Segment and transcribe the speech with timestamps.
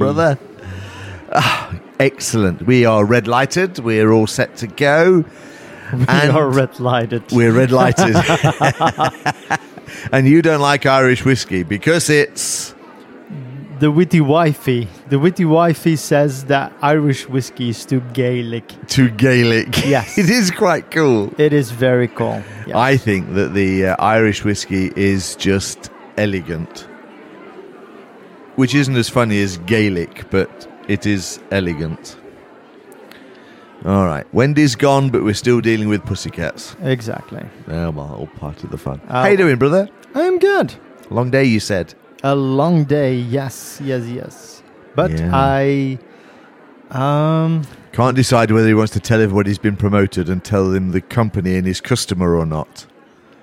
[0.00, 0.38] brother.
[1.32, 2.66] Ah, excellent.
[2.66, 3.78] We are red lighted.
[3.78, 5.24] We're all set to go.
[5.92, 7.24] We And- are red lighted.
[7.32, 8.14] We're red lighted.
[10.12, 12.74] and you don't like Irish whiskey because it's.
[13.80, 14.86] The witty wifey.
[15.08, 18.72] The witty wifey says that Irish whiskey is too Gaelic.
[18.86, 19.84] too Gaelic.
[19.86, 20.16] Yes.
[20.18, 21.32] it is quite cool.
[21.38, 22.42] It is very cool.
[22.66, 22.76] Yes.
[22.76, 26.86] I think that the uh, Irish whiskey is just elegant,
[28.60, 32.18] which isn't as funny as Gaelic, but it is elegant.
[33.86, 36.76] All right, Wendy's gone, but we're still dealing with pussycats.
[36.82, 37.42] exactly.
[37.68, 39.00] Oh, well, all part of the fun.
[39.08, 39.22] Oh.
[39.22, 39.88] How you doing, brother?
[40.14, 40.74] I'm good.
[41.08, 41.94] Long day, you said.
[42.22, 43.14] A long day.
[43.14, 44.62] Yes, yes, yes.
[44.94, 45.30] But Yeah.
[45.32, 45.98] I
[46.90, 50.90] um Can't decide whether he wants to tell everybody he's been promoted and tell them
[50.90, 52.86] the company and his customer or not.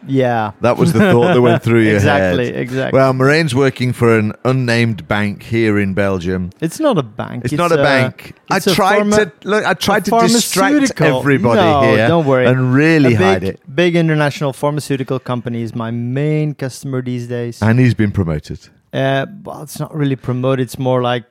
[0.07, 0.51] Yeah.
[0.61, 2.55] That was the thought that went through your exactly, head.
[2.55, 2.61] exactly.
[2.61, 2.97] exactly.
[2.97, 6.51] Well, Moraine's working for an unnamed bank here in Belgium.
[6.61, 7.45] it's not a bank.
[7.45, 8.35] It's, not a, bank.
[8.49, 9.65] I tried pharma- to look.
[9.65, 12.07] I tried to distract everybody No, here.
[12.07, 12.45] don't worry.
[12.47, 13.75] and really a big, hide it.
[13.75, 17.61] big international pharmaceutical company is my main customer these days.
[17.61, 18.59] And he's been promoted.
[18.93, 20.63] Uh, well, it's not really promoted.
[20.63, 21.25] It's more like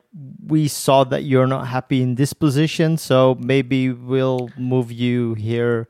[0.47, 5.89] we saw that you're not happy in this position, so maybe we'll move you here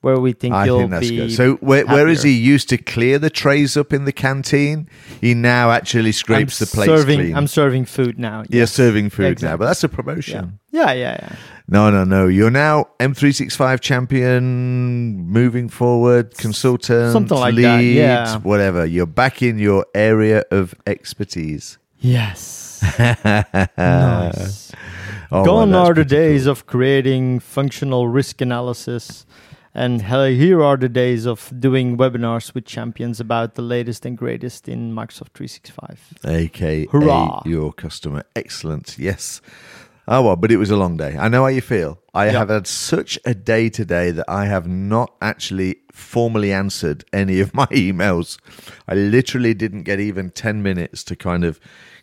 [0.00, 1.16] where we think I you'll think that's be.
[1.16, 1.32] good.
[1.32, 4.88] So where, where is he used to clear the trays up in the canteen?
[5.20, 7.36] He now actually scrapes I'm the plates serving, clean.
[7.36, 8.44] I'm serving food now.
[8.48, 8.72] You're yes.
[8.72, 9.94] serving food now, but that's a Yeah.
[9.94, 10.58] promotion.
[10.70, 11.36] yeah, yeah, yeah.
[11.70, 12.28] No, no, no.
[12.28, 18.38] You're now M365 champion, moving forward, consultant, Something like lead, that, yeah.
[18.38, 18.86] whatever.
[18.86, 21.76] You're back in your area of expertise.
[21.98, 22.80] Yes.
[23.76, 24.72] nice.
[25.30, 29.26] Oh, Gone well, are the days of creating functional risk analysis.
[29.78, 34.18] And uh, here are the days of doing webinars with champions about the latest and
[34.18, 36.14] greatest in Microsoft 365.
[36.20, 36.30] cool.
[36.32, 37.42] AKA Hurrah.
[37.46, 38.24] your customer.
[38.34, 38.96] Excellent.
[38.98, 39.40] Yes.
[40.08, 41.16] Oh, well, but it was a long day.
[41.16, 42.00] I know how you feel.
[42.12, 42.32] I Yeah.
[42.40, 47.54] have had such a day today that I have not actually formally answered any of
[47.54, 48.36] my emails.
[48.88, 51.60] I literally didn't get even 10 minutes to kind of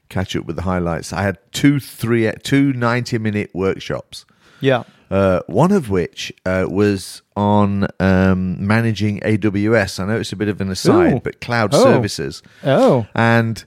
[0.08, 1.12] catch up with the highlights.
[1.12, 4.26] I had two, three, two 90 minute workshops.
[4.62, 4.84] Yeah.
[5.16, 8.40] Uh, one of which uh, was on um,
[8.74, 10.00] managing AWS.
[10.00, 11.20] I know it's a bit of an aside, Ooh.
[11.22, 11.84] but cloud Oh.
[11.84, 12.42] services.
[12.64, 13.06] Oh.
[13.16, 13.64] And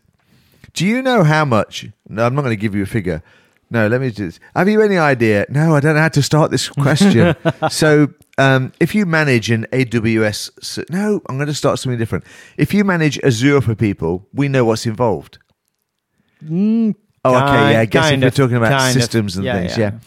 [0.75, 1.88] do you know how much?
[2.08, 3.22] No, I'm not going to give you a figure.
[3.70, 4.41] No, let me just.
[4.56, 5.47] Have you any idea?
[5.48, 7.34] No, I don't know how to start this question.
[7.70, 8.08] so,
[8.38, 12.25] um, if you manage an AWS, no, I'm going to start something different.
[12.56, 15.38] If you manage Azure for people, we know what's involved.
[16.44, 16.94] Mm,
[17.25, 17.72] Oh, okay.
[17.72, 19.03] Yeah, I guess if kind we're talking about kind of.
[19.03, 19.91] systems and Yeah, things, yeah.
[19.92, 19.98] yeah.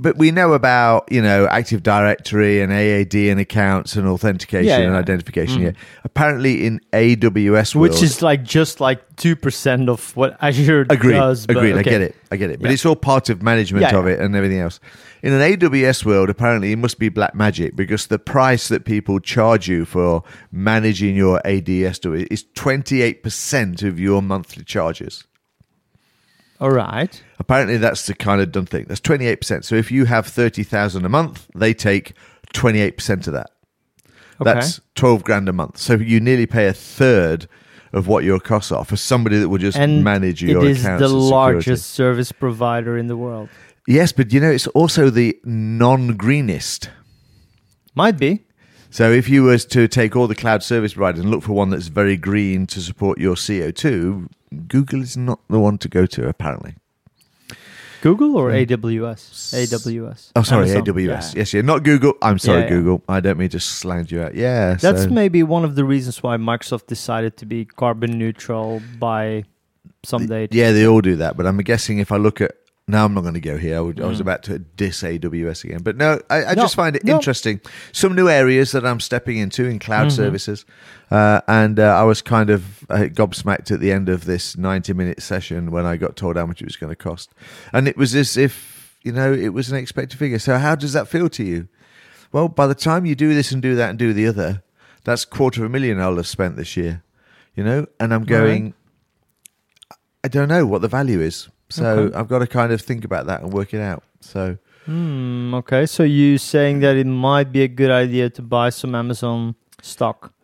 [0.00, 4.78] But we know about you know Active Directory and AAD and accounts and authentication Yeah,
[4.78, 4.98] and yeah.
[4.98, 5.56] identification.
[5.56, 5.64] Mm-hmm.
[5.66, 6.02] Yeah.
[6.04, 11.14] Apparently, in AWS, which is like just like 2% of what Azure agreed.
[11.14, 11.46] does.
[11.48, 11.76] but agreed.
[11.76, 12.14] I get it.
[12.30, 12.60] I get it.
[12.60, 12.74] But Yeah.
[12.74, 14.78] it's all part of management of it and everything else.
[15.20, 19.18] In an AWS world, apparently, it must be black magic because the price that people
[19.18, 20.22] charge you for
[20.52, 25.24] managing your ADS to it is twenty eight percent of your monthly charges.
[26.60, 27.22] All right.
[27.38, 28.86] Apparently, that's the kind of done thing.
[28.88, 29.64] That's 28%.
[29.64, 32.14] So if you have 30,000 a month, they take
[32.54, 33.50] 28% of that.
[34.40, 34.54] Okay.
[34.54, 35.78] That's 12 grand a month.
[35.78, 37.48] So you nearly pay a third
[37.92, 40.84] of what your costs are for somebody that will just and manage your it is
[40.84, 41.00] accounts.
[41.00, 43.48] the largest service provider in the world.
[43.86, 46.90] Yes, but you know, it's also the non greenest.
[47.94, 48.44] Might be.
[48.90, 51.70] So if you was to take all the cloud service providers and look for one
[51.70, 54.28] that's very green to support your CO2,
[54.66, 56.74] Google is not the one to go to, apparently.
[58.00, 58.56] Google or hmm.
[58.56, 59.54] AWS?
[59.54, 60.32] AWS.
[60.36, 60.94] Oh, sorry, Amazon.
[60.94, 61.34] AWS.
[61.34, 61.38] Yeah.
[61.40, 62.14] Yes, yeah, not Google.
[62.22, 62.70] I'm sorry, Yeah, yeah.
[62.70, 63.02] Google.
[63.08, 64.34] I don't mean to slang you out.
[64.34, 68.80] Yeah, That's so- maybe one of the reasons why Microsoft decided to be carbon neutral
[68.98, 69.44] by
[70.04, 70.48] someday.
[70.50, 71.36] yeah, they all do that.
[71.36, 72.54] But I'm guessing if I look at
[72.88, 73.76] now, I'm not going to go here.
[73.76, 74.22] I, would, I was Mm.
[74.22, 77.14] about to diss AWS again, but no, I, I No, just find it no.
[77.14, 77.60] interesting.
[77.92, 80.12] Some new areas that I'm stepping into in cloud Mhm.
[80.12, 80.64] services,
[81.10, 84.92] uh, and uh, I was kind of uh, gobsmacked at the end of this 90
[84.94, 87.30] minute session when I got told how much it was going to cost,
[87.72, 90.38] and it was as if you know it was an expected figure.
[90.38, 91.68] So how does that feel to you?
[92.32, 94.62] Well, by the time you do this and do that and do the other,
[95.04, 97.02] that's quarter of a million I'll have spent this year,
[97.54, 97.86] you know.
[98.00, 98.74] And I'm going,
[100.24, 102.16] I don't know what the value is, so Okay.
[102.16, 104.02] I've got to kind of think about that and work it out.
[104.20, 108.70] So Hmm, okay, so you saying that it might be a good idea to buy
[108.70, 110.32] some Amazon stock.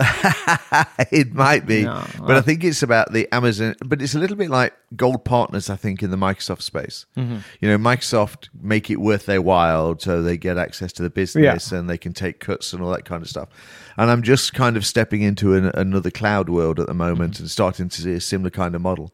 [1.11, 3.75] it might be, No, but I well- think it's about the Amazon.
[3.85, 5.71] But it's a little bit like gold partners.
[5.71, 7.39] I think in the Microsoft space, Mm-hmm.
[7.61, 11.73] you know, Microsoft make it worth their while, so they get access to the business
[11.73, 13.49] and they can take cuts and all that kind of stuff.
[13.97, 17.51] And I'm just kind of stepping into an, another cloud world at the moment and
[17.51, 19.13] starting to see a similar kind of model.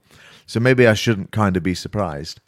[0.50, 2.41] So maybe I shouldn't kind of be surprised.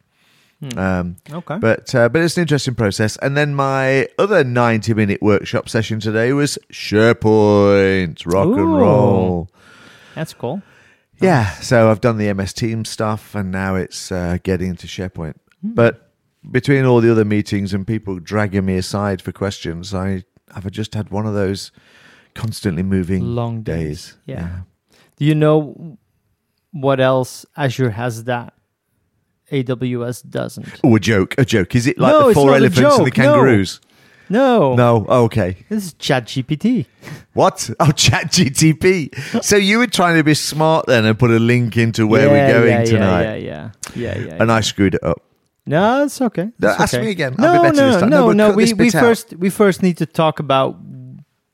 [0.77, 1.59] Um, Okay.
[1.59, 3.17] but uh, but it's an interesting process.
[3.19, 9.49] And then my other ninety minute workshop session today was SharePoint rock and roll.
[10.15, 10.63] That's cool.
[11.21, 15.35] Yeah, so I've done the MS Team stuff, and now it's uh, getting into SharePoint.
[15.63, 16.11] But
[16.51, 20.95] between all the other meetings and people dragging me aside for questions, I have just
[20.95, 21.71] had one of those
[22.35, 24.17] constantly moving Long days.
[24.17, 24.17] days.
[24.27, 24.61] Yeah.
[25.17, 25.99] Do you know
[26.73, 28.55] what else Azure has that
[29.51, 30.81] AWS doesn't?
[30.83, 31.75] Oh, a joke, a joke.
[31.75, 33.25] Is it like No, the four elephants and the joke, no.
[33.25, 33.81] kangaroos?
[34.29, 34.75] No.
[34.75, 35.59] No, oh, okay.
[35.69, 36.87] This is ChatGPT.
[37.35, 37.69] What?
[37.79, 39.43] Oh, Chat GTP.
[39.45, 42.33] so you were trying to be smart then and put a link into where Yeah,
[42.33, 43.23] we're going yeah, tonight.
[43.23, 44.25] Yeah, yeah, yeah, yeah.
[44.27, 45.21] yeah, And I screwed it up.
[45.67, 46.49] No, it's okay.
[46.59, 47.05] No, ask okay.
[47.05, 47.35] me again.
[47.39, 48.11] I'll No, be better no, this time.
[48.11, 48.57] no, No, no.
[48.57, 50.77] We we first we first need to talk about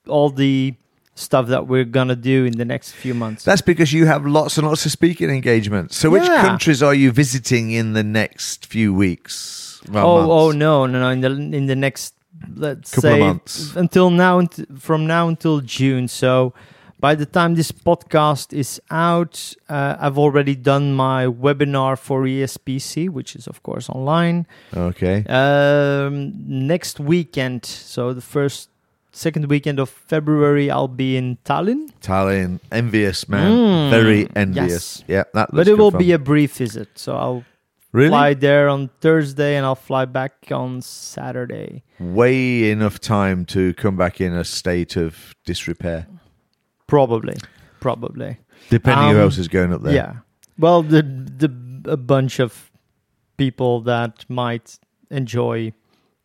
[0.07, 0.75] all the
[1.19, 3.45] stuff that we're gonna do in the next few months.
[3.45, 5.97] That's because you have lots and lots of speaking engagements.
[5.97, 6.43] So, which Yeah.
[6.43, 9.81] countries are you visiting in the next few weeks?
[9.91, 10.31] Well, oh, months?
[10.31, 11.09] oh no, no, no.
[11.11, 12.15] In the in the next
[12.57, 13.77] let's Couple of say months.
[13.77, 14.41] until now,
[14.79, 16.09] from now until June.
[16.09, 16.53] So
[17.01, 23.09] by the time this podcast is out, uh, I've already done my webinar for ESPC,
[23.09, 24.47] which is of course online.
[24.77, 25.25] Okay.
[25.29, 26.33] Um,
[26.67, 28.69] next weekend, so the first,
[29.19, 34.71] second weekend of February, I'll be in Tallinn, Tallinn, envious man, Mm, very envious.
[35.01, 35.05] yes.
[35.09, 35.51] Yeah, that.
[35.53, 36.89] but it will be a brief visit.
[36.95, 37.45] So I'll
[37.93, 41.83] really fly there on Thursday and I'll fly back on Saturday.
[41.99, 46.07] way enough time to come back in a state of disrepair,
[46.87, 47.37] Probably,
[47.81, 48.39] probably.
[48.71, 49.95] depending who Um, else is going up there.
[49.95, 50.13] Yeah.
[50.59, 51.51] Well, the the
[51.91, 52.71] a bunch of
[53.37, 54.79] people that might
[55.11, 55.73] enjoy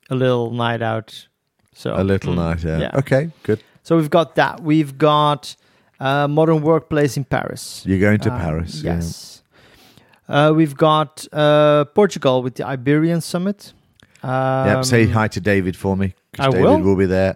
[0.10, 1.28] a little night out.
[1.74, 2.64] So a little mm, night.
[2.64, 2.80] Yeah.
[2.80, 2.92] yeah.
[3.00, 3.60] Okay, good.
[3.84, 4.62] So we've got that.
[4.62, 5.56] We've got
[6.00, 7.84] uh, modern workplace in Paris.
[7.86, 8.82] You're going to Um, Paris.
[8.84, 8.96] yeah.
[8.96, 9.42] Yes.
[10.30, 13.74] Uh, we've got uh, Portugal with the Iberian Summit.
[14.24, 16.14] Um, Yep, say hi to David for me.
[16.40, 16.80] I David will.
[16.82, 17.36] will be there.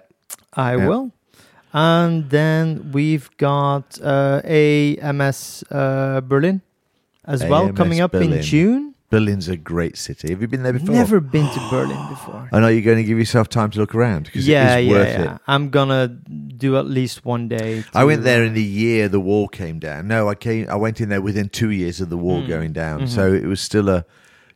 [0.53, 0.87] I Yeah.
[0.87, 1.11] will.
[1.73, 6.61] And then we've got uh, AMS uh, Berlin
[7.25, 8.95] as well coming up in June.
[9.09, 10.29] Berlin's a great city.
[10.31, 10.93] Have you been there before?
[10.93, 12.49] Never been to Berlin before.
[12.51, 14.87] I know you're going to give yourself time to look around because Yeah, it is
[14.87, 15.35] yeah, worth yeah.
[15.35, 15.41] it.
[15.47, 17.85] I'm gonna do at least one day.
[17.93, 20.07] I went there in the year the wall came down.
[20.09, 20.67] No, I came.
[20.69, 22.47] I went in there within two years of the wall Mm.
[22.49, 23.01] going down.
[23.01, 23.07] Mhm.
[23.09, 24.03] So it was still a,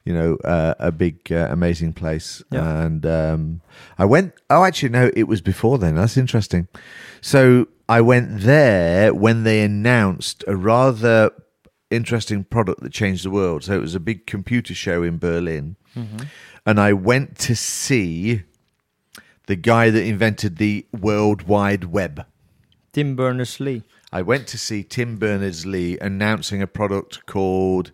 [0.03, 2.43] you know, uh, a big, uh, amazing place.
[2.51, 2.81] Yeah.
[2.83, 3.61] And um,
[3.97, 4.33] I went.
[4.49, 5.95] Oh, actually, no, it was before then.
[5.95, 6.67] That's interesting.
[7.21, 11.31] So I went there when they announced a rather
[11.91, 13.63] interesting product that changed the world.
[13.63, 16.27] So it was a big computer show in Berlin, Mhm.
[16.65, 18.43] and I went to see
[19.47, 22.25] the guy that invented the World Wide Web.
[22.93, 23.83] Tim Berners Lee.
[24.11, 27.91] I went to see Tim Berners Lee announcing a product called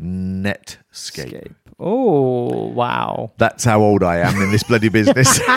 [0.00, 0.76] Netscape.
[0.92, 1.54] Escape.
[1.80, 3.32] Oh wow!
[3.38, 5.40] That's how old I am in this bloody business.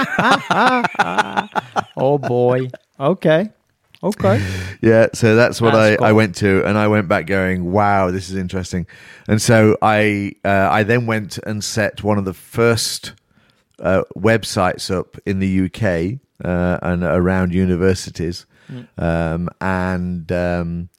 [1.98, 2.70] Oh boy.
[3.00, 3.50] okay.
[4.04, 4.42] Okay.
[4.82, 8.10] yeah, so that's what That's I, I went to, and I went back going, "Wow,
[8.12, 8.88] this is interesting."
[9.28, 13.14] And so I uh, I then went and set one of the first
[13.80, 18.88] uh, websites up in the UK uh, and around universities, Mm.
[19.04, 20.90] um, and um,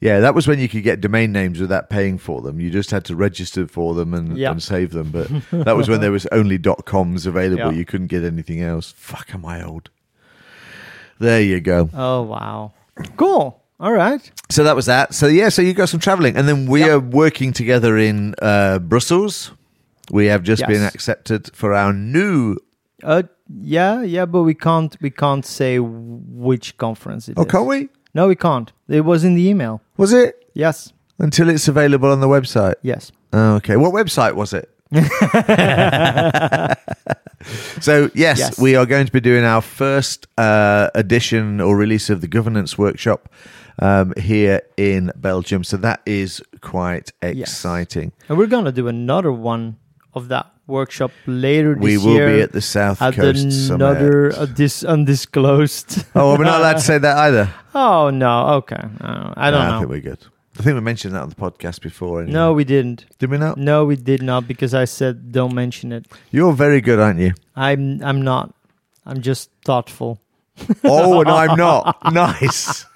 [0.00, 2.58] yeah, that was when you could get domain names without paying for them.
[2.58, 4.50] You just had to register for them and, Yeah.
[4.50, 5.10] and save them.
[5.12, 7.72] But that was when there was only .coms available.
[7.72, 7.78] Yeah.
[7.78, 8.94] You couldn't get anything else.
[8.96, 9.90] Fuck, am I old?
[11.20, 11.88] There you go.
[11.94, 12.72] Oh wow.
[13.16, 13.62] Cool.
[13.78, 14.20] All right.
[14.50, 15.14] So that was that.
[15.14, 16.90] So yeah, so you got some traveling, and then we Yep.
[16.90, 19.52] are working together in uh, Brussels.
[20.10, 20.68] We have just Yes.
[20.68, 22.56] been accepted for our new.
[23.02, 23.22] Uh,
[23.62, 27.36] yeah, yeah, but we can't we can't say which conference it is.
[27.38, 27.88] Oh, can't we?
[28.14, 28.72] No, we can't.
[28.88, 29.80] It was in the email.
[29.96, 30.92] Was it Yes.
[31.18, 32.74] until it's available on the website?
[32.82, 33.12] Yes.
[33.32, 33.76] Oh, okay.
[33.76, 34.68] What website was it?
[37.80, 38.58] So yes, Yes.
[38.58, 42.76] we are going to be doing our first uh, edition or release of the governance
[42.78, 43.28] workshop
[43.78, 45.64] um, here in Belgium.
[45.64, 47.36] So that is quite Yes.
[47.38, 48.12] exciting.
[48.28, 49.76] And we're gonna do another one
[50.14, 52.36] of that workshop later this We will year.
[52.36, 56.04] be at the South at Coast another uh, this undisclosed.
[56.14, 57.48] Oh, we're not allowed to say that either.
[57.74, 58.48] oh no.
[58.60, 58.76] Okay.
[59.00, 60.18] Uh, I don't No, I think we're good.
[60.58, 62.22] I think we mentioned that on the podcast before.
[62.22, 62.32] anyway.
[62.34, 63.06] no, we didn't.
[63.18, 63.56] did we not?
[63.56, 66.06] No, we did not because I said don't mention it.
[66.30, 67.32] You're very good, aren't you?
[67.56, 68.52] I'm I'm not.
[69.06, 70.18] I'm just thoughtful.
[70.84, 72.12] oh, and I'm not.
[72.12, 72.84] Nice.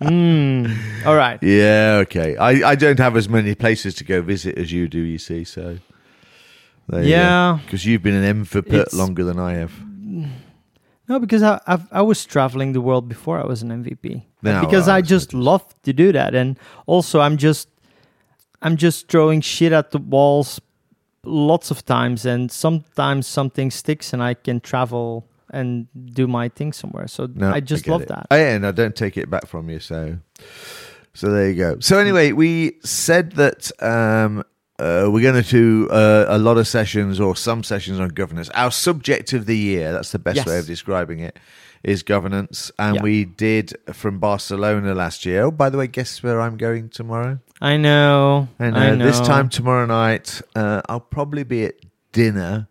[0.00, 1.06] Mm.
[1.06, 1.42] All right.
[1.42, 2.36] Yeah, okay.
[2.36, 5.44] I, I don't have as many places to go visit as you do, you see,
[5.44, 5.78] so.
[6.92, 7.58] Yeah.
[7.64, 9.72] Because you've been an MVP longer than I have.
[11.08, 14.22] No, because I I've, I was traveling the world before I was an MVP.
[14.42, 17.68] Because I I just love to do that, and also I'm just
[18.62, 20.60] I'm just throwing shit at the walls
[21.24, 26.72] lots of times, and sometimes something sticks, and I can travel and do my thing
[26.72, 27.06] somewhere.
[27.08, 28.08] So No, I just get love it.
[28.08, 28.26] that.
[28.30, 30.18] Oh, yeah, and I don't take it back from you, so
[31.14, 31.76] so there you go.
[31.80, 34.44] So anyway, we said that um,
[34.78, 38.50] uh, we're going to do uh, a lot of sessions or some sessions on governance.
[38.50, 40.46] Our subject of the year, that's the best Yes.
[40.46, 41.38] way of describing it,
[41.82, 42.70] is governance.
[42.78, 43.02] And Yeah.
[43.02, 45.44] we did from Barcelona last year.
[45.44, 47.38] Oh, by the way, guess where I'm going tomorrow?
[47.60, 48.48] I know.
[48.58, 49.06] And I uh, know.
[49.06, 51.74] this time tomorrow night, uh, I'll probably be at
[52.12, 52.68] dinner.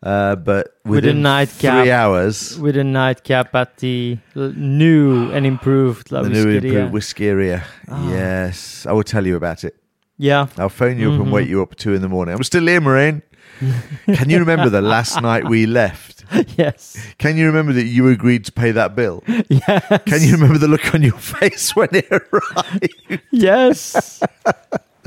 [0.00, 1.82] Uh, but With a nightcap.
[1.82, 7.64] three hours, with a nightcap at the new and improved La the new improved Whiskeria.
[7.88, 8.08] Ah.
[8.08, 9.74] Yes, I will tell you about it.
[10.18, 10.48] Yeah.
[10.56, 12.34] I'll phone you up and wake you up at two in the morning.
[12.34, 13.22] I'm still here, Maureen.
[14.06, 16.24] Can you remember the last night we left?
[16.56, 16.96] yes.
[17.18, 19.22] Can you remember that you agreed to pay that bill?
[19.48, 20.02] Yes.
[20.06, 23.20] Can you remember the look on your face when it arrived?
[23.30, 24.20] yes.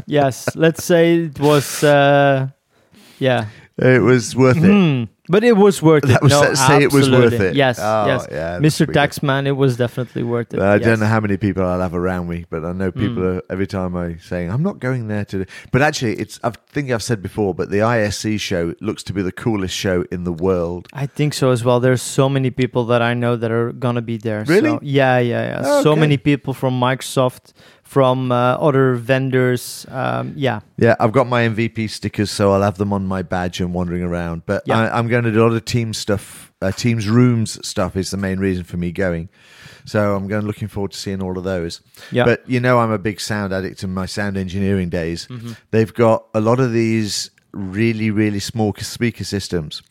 [0.06, 0.56] yes.
[0.56, 1.84] Let's say it was.
[1.84, 2.50] Uh,
[3.20, 3.48] yeah.
[3.78, 5.10] It was worth it.
[5.32, 5.36] Hmm.
[5.36, 6.08] But it was worth it.
[6.08, 7.56] That was- no, let's say it was worth it.
[7.56, 7.80] Yes.
[7.82, 8.28] Oh, yes.
[8.32, 8.78] yeah, Mr.
[8.86, 8.96] pretty good.
[8.96, 10.60] Taxman, it was definitely worth it.
[10.60, 10.86] I yes.
[10.86, 13.38] don't know how many people I'll have around me, but I know people Mm.
[13.38, 15.46] are every time I saying I'm not going there today.
[15.72, 19.22] But actually, it's I think I've said before, but the ISE show looks to be
[19.22, 20.88] the coolest show in the world.
[20.94, 21.80] I think so as well.
[21.80, 24.44] There's so many people that I know that are gonna be there.
[24.48, 24.70] Really?
[24.72, 25.62] So, yeah, yeah, yeah.
[25.64, 26.02] Oh, So okay.
[26.02, 27.54] many people from Microsoft,
[27.92, 29.86] from uh, other vendors.
[29.90, 30.62] Um, yeah.
[30.78, 34.02] Yeah, I've got my MVP stickers, so I'll have them on my badge and wandering
[34.02, 34.44] around.
[34.46, 34.80] But Yeah.
[34.80, 36.54] I, I'm going to do a lot of team stuff.
[36.62, 39.28] Uh, teams rooms stuff is the main reason for me going.
[39.84, 41.82] So I'm going looking forward to seeing all of those.
[42.14, 42.24] Yeah.
[42.24, 45.28] But you know, I'm a big sound addict in my sound engineering days.
[45.28, 45.58] Mhm.
[45.72, 49.82] They've got a lot of these really, really small speaker systems,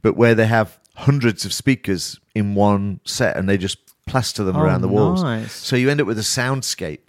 [0.00, 4.54] but where they have hundreds of speakers in one set and they just plaster them
[4.56, 5.24] Oh, around the walls.
[5.24, 5.52] Nice.
[5.52, 7.00] So you end up with a soundscape.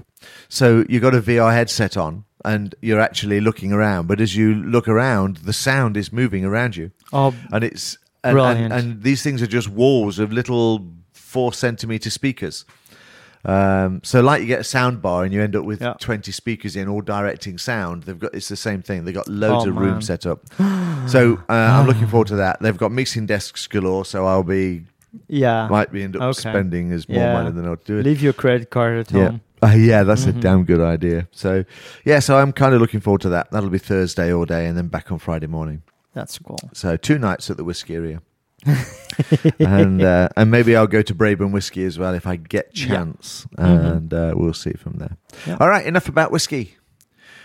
[0.49, 4.53] So you've got a VR headset on and you're actually looking around, but as you
[4.55, 8.73] look around, the sound is moving around you, oh, and it's and, Brilliant.
[8.73, 12.65] and, and these things are just walls of little four centimeter speakers.
[13.45, 15.93] Um, so like you get a sound bar and you end up with Yeah.
[15.99, 18.03] 20 speakers in all directing sound.
[18.03, 19.05] They've got, it's the same thing.
[19.05, 19.83] They've got loads Oh, of man.
[19.85, 20.41] rooms set up.
[21.07, 22.59] so uh, I'm looking forward to that.
[22.59, 24.03] They've got mixing desks galore.
[24.03, 24.83] So I'll be,
[25.29, 25.69] yeah.
[25.69, 26.49] might be end up Okay.
[26.49, 27.33] spending as more Yeah.
[27.33, 28.03] money than I'll do it.
[28.05, 29.25] Leave your credit card at Yeah.
[29.29, 29.41] home.
[29.61, 30.41] Uh, yeah, that's a Mhm.
[30.41, 31.27] damn good idea.
[31.31, 31.63] So,
[32.05, 33.51] yeah, so I'm kind of looking forward to that.
[33.51, 35.81] That'll be Thursday all day and then back on Friday morning.
[36.13, 36.57] That's cool.
[36.73, 38.19] So, two nights at the Whiskeria.
[39.59, 42.87] and uh, and maybe I'll go to Braben Whiskey as well if I get Yeah.
[42.87, 43.47] chance.
[43.57, 43.85] Mhm.
[43.95, 45.17] And uh, we'll see from there.
[45.47, 45.57] Yeah.
[45.59, 46.75] All right, enough about whiskey.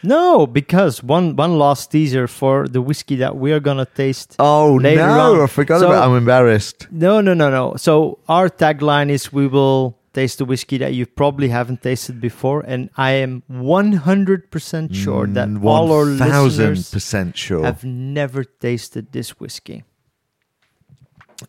[0.02, 4.37] No, because one one last teaser for the whiskey that we are gonna taste.
[4.38, 5.40] Oh, no, on.
[5.40, 6.88] I forgot So- about I'm embarrassed.
[6.90, 7.75] No, no, no, no.
[7.76, 12.61] So our tagline is we will taste the whiskey that you probably haven't tasted before,
[12.66, 17.64] and I am one hundred percent sure that Mm, all our 1000% listeners sure.
[17.64, 19.83] have never tasted this whiskey.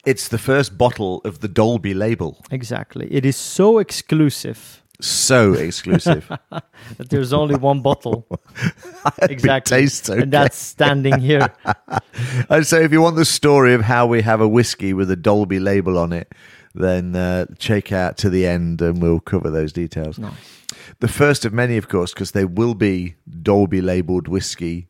[0.06, 2.38] It's the first bottle of the Dolby label.
[2.52, 3.08] Exactly.
[3.12, 6.28] It is so exclusive So exclusive.
[6.98, 8.26] that there's only one bottle,
[9.22, 9.78] Exactly.
[9.78, 10.22] tastes okay.
[10.24, 11.50] and that's standing here.
[12.50, 15.16] And so, if you want the story of how we have a whiskey with a
[15.16, 16.32] Dolby label on it,
[16.76, 20.20] then uh, check out to the end and we'll cover those details.
[20.20, 20.34] Nice.
[21.00, 24.88] The first of many, of course, because there will be Dolby labeled whiskey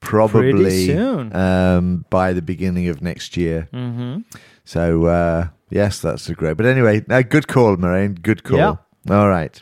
[0.00, 1.34] probably soon.
[1.34, 3.68] Um, by the beginning of next year.
[3.72, 4.18] hmm
[4.64, 6.56] So, uh, yes, that's a great.
[6.56, 8.14] But anyway, no, good call, Moraine.
[8.14, 8.58] Good call.
[8.58, 8.76] Yeah.
[9.10, 9.60] All right.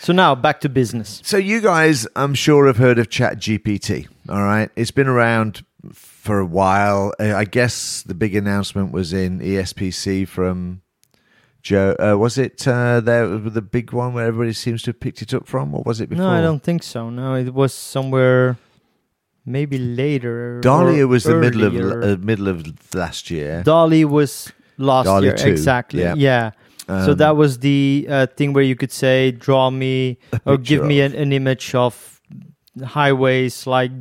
[0.00, 1.20] So now back to business.
[1.24, 4.06] So you guys, I'm sure, have heard of ChatGPT.
[4.28, 7.12] All right, it's been around for a while.
[7.18, 10.82] Uh, I guess the big announcement was in ESPC from
[11.64, 11.96] Joe.
[11.98, 15.32] Uh, was it uh, there the big one where everybody seems to have picked it
[15.32, 16.26] up from, or was it before?
[16.26, 17.08] No, I don't think so.
[17.08, 18.58] No, it was somewhere
[19.46, 20.60] maybe later.
[20.60, 23.62] DALL-E was the middle of uh, middle of last year.
[23.62, 26.02] DALL-E was last year, too, exactly.
[26.02, 26.14] yeah.
[26.16, 26.50] Yeah.
[26.86, 30.84] so Um, that was the uh, thing where you could say, draw me or give
[30.84, 32.13] me an, an image of
[32.84, 33.92] highways like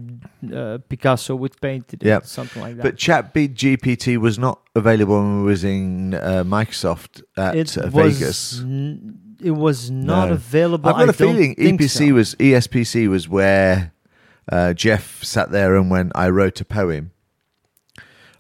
[0.54, 2.22] uh, Picasso would paint it, Yeah.
[2.24, 2.84] something like that.
[2.84, 8.18] But ChatGPT was not available when we was in uh, Microsoft at it uh, was
[8.20, 8.60] Vegas.
[8.62, 10.34] n- it was not No.
[10.36, 10.90] available.
[10.90, 12.14] I've got I a feeling EPC so.
[12.14, 13.92] was ESPC was where
[14.52, 17.12] uh, Jeff sat there and went, "I wrote a poem."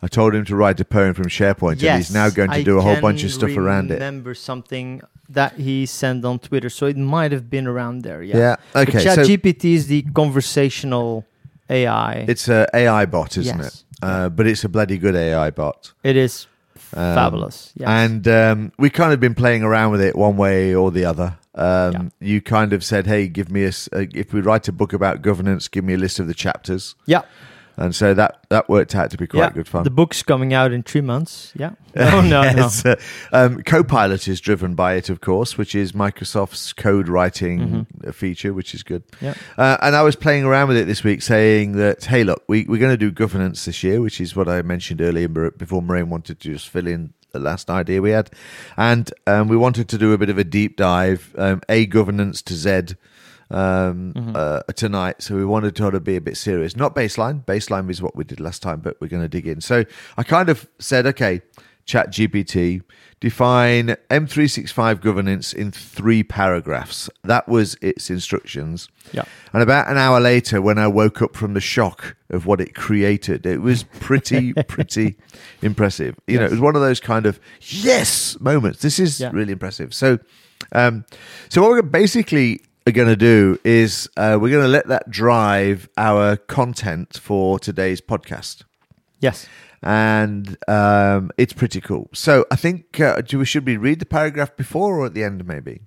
[0.01, 2.63] I told him to write a poem from SharePoint, and he's now going to I
[2.63, 3.95] do a whole bunch of stuff around it.
[3.95, 5.01] Remember something
[5.33, 8.21] that he sent on Twitter, so it might have been around there.
[8.23, 8.37] Yeah.
[8.37, 8.55] Yeah.
[8.73, 8.99] But Okay.
[8.99, 11.25] So ChatGPT is the conversational
[11.69, 12.25] AI.
[12.27, 13.83] it's a AI bot, isn't Yes.
[14.01, 14.03] it?
[14.05, 15.93] Uh, but it's a bloody good AI bot.
[16.03, 16.47] it is
[16.95, 17.71] Um, fabulous.
[17.75, 17.87] Yes.
[17.89, 21.37] And um, we kind of been playing around with it one way or the other.
[21.55, 22.01] Um, Yeah.
[22.19, 23.69] You kind of said, "Hey, give me a.
[23.69, 26.95] uh, if we write a book about governance, give me a list of the chapters."
[27.05, 27.21] yeah.
[27.75, 29.49] And so that that worked out to be quite yeah.
[29.49, 29.83] good fun.
[29.83, 31.51] The book's coming out in three months.
[31.55, 31.71] Yeah.
[31.95, 32.41] No, no, no.
[32.41, 32.95] Yes, uh,
[33.31, 38.09] um, Copilot is driven by it, of course, which is Microsoft's code writing Mm-hmm.
[38.11, 39.03] feature, which is good.
[39.21, 39.35] Yeah.
[39.57, 42.65] Uh, and I was playing around with it this week, saying that, hey, look, we,
[42.67, 46.09] we're going to do governance this year, which is what I mentioned earlier before Maureen
[46.09, 48.29] wanted to just fill in the last idea we had.
[48.77, 52.41] And um, we wanted to do a bit of a deep dive, um, A, governance
[52.43, 52.95] to Z.
[53.53, 54.35] Um, Mm-hmm.
[54.35, 56.75] uh, tonight, so we wanted to of be a bit serious.
[56.75, 57.45] Not baseline.
[57.45, 59.61] Baseline is what we did last time, but we're going to dig in.
[59.61, 59.85] So
[60.17, 61.41] I kind of said, okay,
[61.85, 62.81] Chat GPT,
[63.19, 67.09] define M365 governance in three paragraphs.
[67.23, 68.87] That was its instructions.
[69.11, 69.23] Yeah.
[69.51, 72.73] And about an hour later, when I woke up from the shock of what it
[72.75, 75.15] created, it was pretty, pretty
[75.61, 76.15] impressive.
[76.27, 78.81] You know, it was one of those kind of yes moments.
[78.81, 79.31] This is Yeah.
[79.33, 79.93] really impressive.
[79.93, 80.19] So,
[80.71, 81.05] um,
[81.49, 85.87] so what we're basically going to do is uh, we're going to let that drive
[85.97, 88.63] our content for today's podcast
[89.19, 89.47] Yes.
[89.81, 92.09] and um, it's pretty cool.
[92.13, 95.23] So I think uh, do we should we read the paragraph before or at the
[95.23, 95.81] end maybe?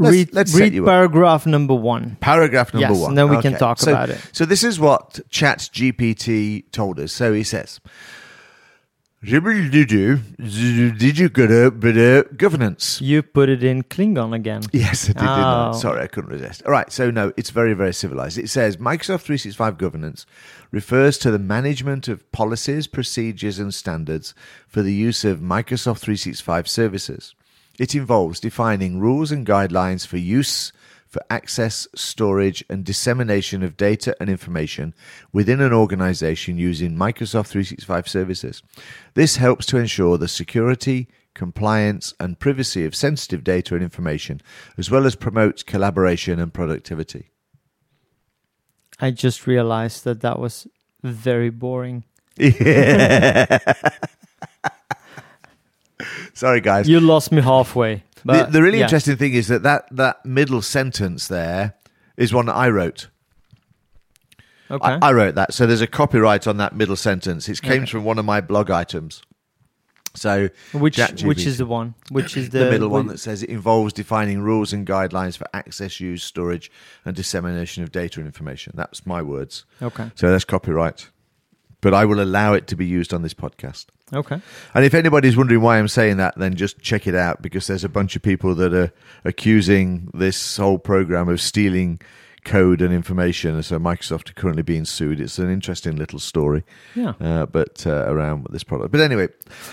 [0.00, 2.16] Let's- read let's read paragraph number one.
[2.20, 4.20] Paragraph number Yes, one, and then we can talk so, about it.
[4.32, 7.12] So this is what Chat GPT told us.
[7.12, 7.80] So he says.
[7.80, 9.07] Did you get a bit of
[12.36, 13.00] governance?
[13.00, 14.62] You put it in Klingon again.
[14.72, 15.14] Yes, I did.
[15.18, 15.68] didn't I?
[15.70, 15.72] Oh.
[15.72, 16.62] Sorry, I couldn't resist.
[16.64, 18.38] All right, so no, it's very, very civilized.
[18.38, 20.24] It says Microsoft 365 governance
[20.70, 24.34] refers to the management of policies, procedures, and standards
[24.68, 27.34] for the use of Microsoft 365 services.
[27.76, 30.72] It involves defining rules and guidelines for use,
[31.08, 34.94] for access, storage, and dissemination of data and information
[35.32, 38.62] within an organization using Microsoft 365 services.
[39.14, 44.40] This helps to ensure the security, compliance, and privacy of sensitive data and information,
[44.76, 47.30] as well as promotes collaboration and productivity.
[49.00, 50.66] I just realized that that was
[51.02, 52.04] very boring.
[52.36, 53.58] Yeah.
[56.34, 56.88] Sorry, guys.
[56.88, 58.04] You lost me halfway.
[58.28, 58.84] The, But the really yeah.
[58.84, 61.74] interesting thing is that, that that middle sentence there
[62.16, 63.08] is one that I wrote.
[64.70, 64.86] Okay.
[64.86, 65.54] I, I wrote that.
[65.54, 67.48] So there's a copyright on that middle sentence.
[67.48, 67.90] It came Okay.
[67.90, 69.22] from one of my blog items.
[70.14, 71.94] So which which is the one?
[72.10, 75.46] Which is the, the, middle one that says it involves defining rules and guidelines for
[75.54, 76.70] access, use, storage,
[77.04, 78.72] and dissemination of data and information.
[78.76, 79.64] That's my words.
[79.80, 80.10] Okay.
[80.16, 81.08] So that's copyright.
[81.80, 83.86] But I will allow it to be used on this podcast.
[84.12, 84.40] Okay.
[84.74, 87.84] And if anybody's wondering why I'm saying that, then just check it out because there's
[87.84, 88.92] a bunch of people that are
[89.24, 92.00] accusing this whole program of stealing
[92.44, 93.54] code and information.
[93.54, 95.20] And so Microsoft are currently being sued.
[95.20, 97.12] It's an interesting little story, Yeah.
[97.20, 98.90] uh, but uh, around this product.
[98.90, 99.28] But anyway,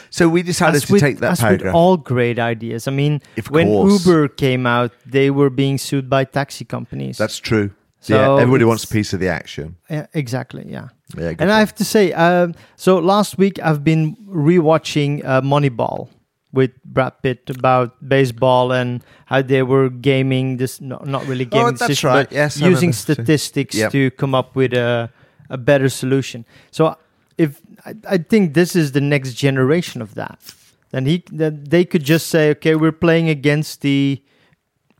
[0.09, 1.67] so we decided As to with, take that as paragraph.
[1.73, 2.87] with all great ideas.
[2.87, 4.05] I mean, Of when course.
[4.05, 7.17] Uber came out, they were being sued by taxi companies.
[7.17, 7.71] That's true.
[8.05, 9.77] So yeah, everybody wants a piece of the action.
[9.89, 10.63] Yeah, exactly.
[10.67, 10.89] Yeah.
[11.17, 16.09] Yeah, And I have to say, um, so last week I've been rewatching uh, Moneyball
[16.53, 21.67] with Brad Pitt about baseball and how they were gaming this, no, not really gaming
[21.67, 22.29] Oh, that's system, right.
[22.29, 23.91] but Yes, using statistics Yep.
[23.93, 25.09] to come up with a,
[25.49, 26.45] a better solution.
[26.69, 26.95] So
[27.39, 30.37] if I, I think this is the next generation of that,
[30.91, 34.21] then he that they could just say, okay, we're playing against the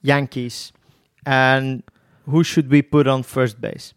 [0.02, 0.74] Yankees,
[1.26, 1.84] and
[2.26, 3.94] who should we put on first base?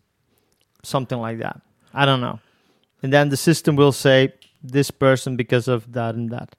[0.83, 1.61] Something like that.
[1.93, 2.41] I don't know.
[3.03, 6.55] And then the system will say this person because of that and that.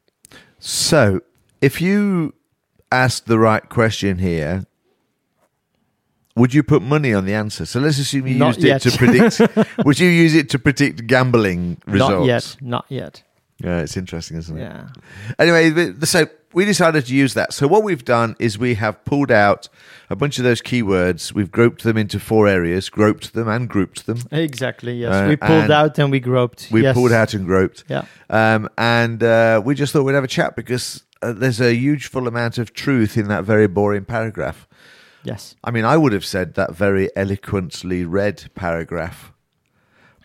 [0.60, 1.22] So,
[1.62, 2.34] if you
[2.92, 4.66] ask the right question here,
[6.36, 7.66] would you put money on the answer?
[7.66, 8.86] So let's assume you Not used yet.
[8.86, 9.76] it to predict.
[9.86, 12.12] would you use it to predict gambling results?
[12.12, 12.56] Not yet.
[12.62, 13.24] Not yet.
[13.62, 14.62] Yeah, it's interesting, isn't it?
[14.62, 14.88] Yeah.
[15.38, 17.54] Anyway, so we decided to use that.
[17.54, 19.70] So what we've done is we have pulled out
[20.10, 21.32] a bunch of those keywords.
[21.32, 24.20] We've grouped them into four areas, groped them and grouped them.
[24.32, 24.94] Exactly.
[24.94, 25.14] Yes.
[25.14, 26.70] Uh, we pulled out and we groped.
[26.72, 26.96] We yes.
[26.96, 27.84] pulled out and groped.
[27.88, 28.06] Yeah.
[28.30, 32.08] Um, and uh, we just thought we'd have a chat because uh, there's a huge
[32.08, 34.68] full amount of truth in that very boring paragraph.
[35.24, 35.56] Yes.
[35.64, 39.34] I mean, I would have said that very eloquently read paragraph,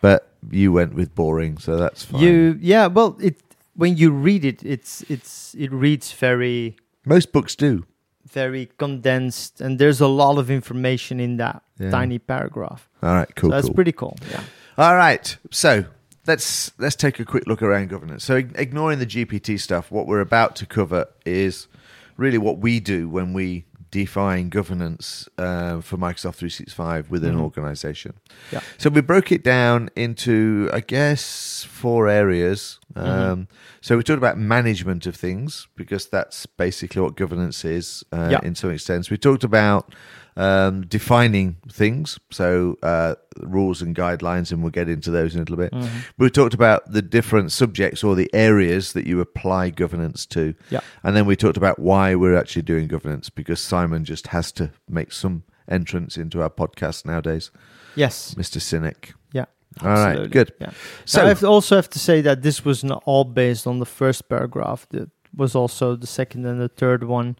[0.00, 2.22] but you went with boring, so that's fine.
[2.22, 2.58] You.
[2.60, 2.86] Yeah.
[2.86, 3.43] Well, it
[3.76, 7.84] when you read it, it's it's it reads very Most books do.
[8.32, 11.90] very condensed, and there's a lot of information in that Yeah.
[11.90, 12.88] tiny paragraph.
[13.02, 13.50] All right, cool.
[13.50, 13.74] so that's cool.
[13.74, 14.16] pretty cool.
[14.30, 14.42] Yeah.
[14.78, 15.84] All right, so
[16.26, 18.24] let's let's take a quick look around governance.
[18.24, 21.68] So, ignoring the GPT stuff, what we're about to cover is
[22.16, 28.12] really what we do when we define governance uh, for Microsoft 365 within an organization.
[28.52, 28.60] Yeah.
[28.78, 31.22] So we broke it down into, I guess,
[31.70, 32.80] four areas.
[32.96, 33.46] Um,
[33.80, 38.40] So we talked about management of things because that's basically what governance is uh, Yeah.
[38.48, 39.10] in some extent.
[39.10, 39.94] We talked about
[40.36, 45.44] um, defining things, so uh, rules and guidelines, and we'll get into those in a
[45.44, 45.72] little bit.
[46.18, 50.54] We talked about the different subjects or the areas that you apply governance to.
[50.70, 50.80] Yeah.
[51.02, 54.70] And then we talked about why we're actually doing governance because Simon just has to
[54.88, 57.50] make some entrance into our podcast nowadays,
[57.94, 58.34] Yes.
[58.34, 58.60] Mr.
[58.60, 59.14] Cynic.
[59.32, 59.44] Yeah.
[59.82, 60.52] All right, good.
[60.60, 60.70] Yeah.
[61.04, 63.78] So- So I have also have to say that this was not all based on
[63.78, 64.86] the first paragraph.
[64.90, 67.36] That was also the second and the third one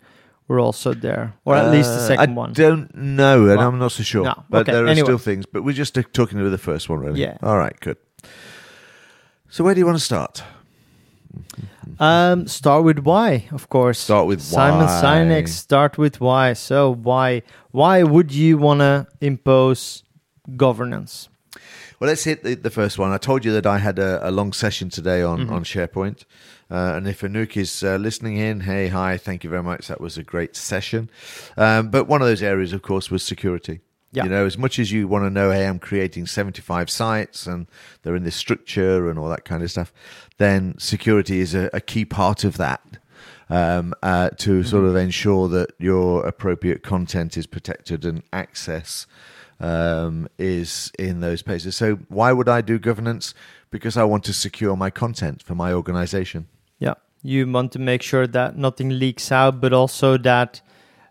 [0.49, 2.51] were also there, or at least the Uh, second I one.
[2.51, 4.25] I don't know, and Well, I'm not so sure.
[4.25, 5.07] no, But okay, there are anyway.
[5.07, 5.47] still things.
[5.47, 7.21] But we're just uh, talking about the first one, really.
[7.21, 7.39] Yeah.
[7.43, 7.97] All right, good.
[9.49, 10.43] So where do you want to start?
[11.99, 13.99] Um, start with why, of course.
[13.99, 15.03] Start with Simon why.
[15.03, 15.49] Sinek.
[15.49, 16.53] Start with why.
[16.55, 17.43] So why?
[17.71, 20.03] Why would you want to impose
[20.57, 21.29] governance?
[22.01, 23.13] Well, let's hit the, the first one.
[23.13, 25.53] I told you that I had a, a long session today on, Mm-hmm.
[25.55, 26.25] on SharePoint.
[26.71, 29.89] Uh, and if Anouk is uh, listening in, hey, hi, thank you very much.
[29.89, 31.11] That was a great session.
[31.57, 33.81] Um, but one of those areas, of course, was security.
[34.13, 34.25] Yeah.
[34.25, 37.67] You know, as much as you want to know, hey, I'm creating 75 sites and
[38.03, 39.93] they're in this structure and all that kind of stuff,
[40.39, 42.81] then security is a, a key part of that.
[43.51, 49.07] Um, uh, to sort of ensure that your appropriate content is protected and access
[49.61, 51.77] um, is in those places.
[51.77, 53.35] So, why would I do governance?
[53.71, 56.47] Because I want to secure my content for my organization.
[56.79, 60.61] Yeah, you want to make sure that nothing leaks out, but also that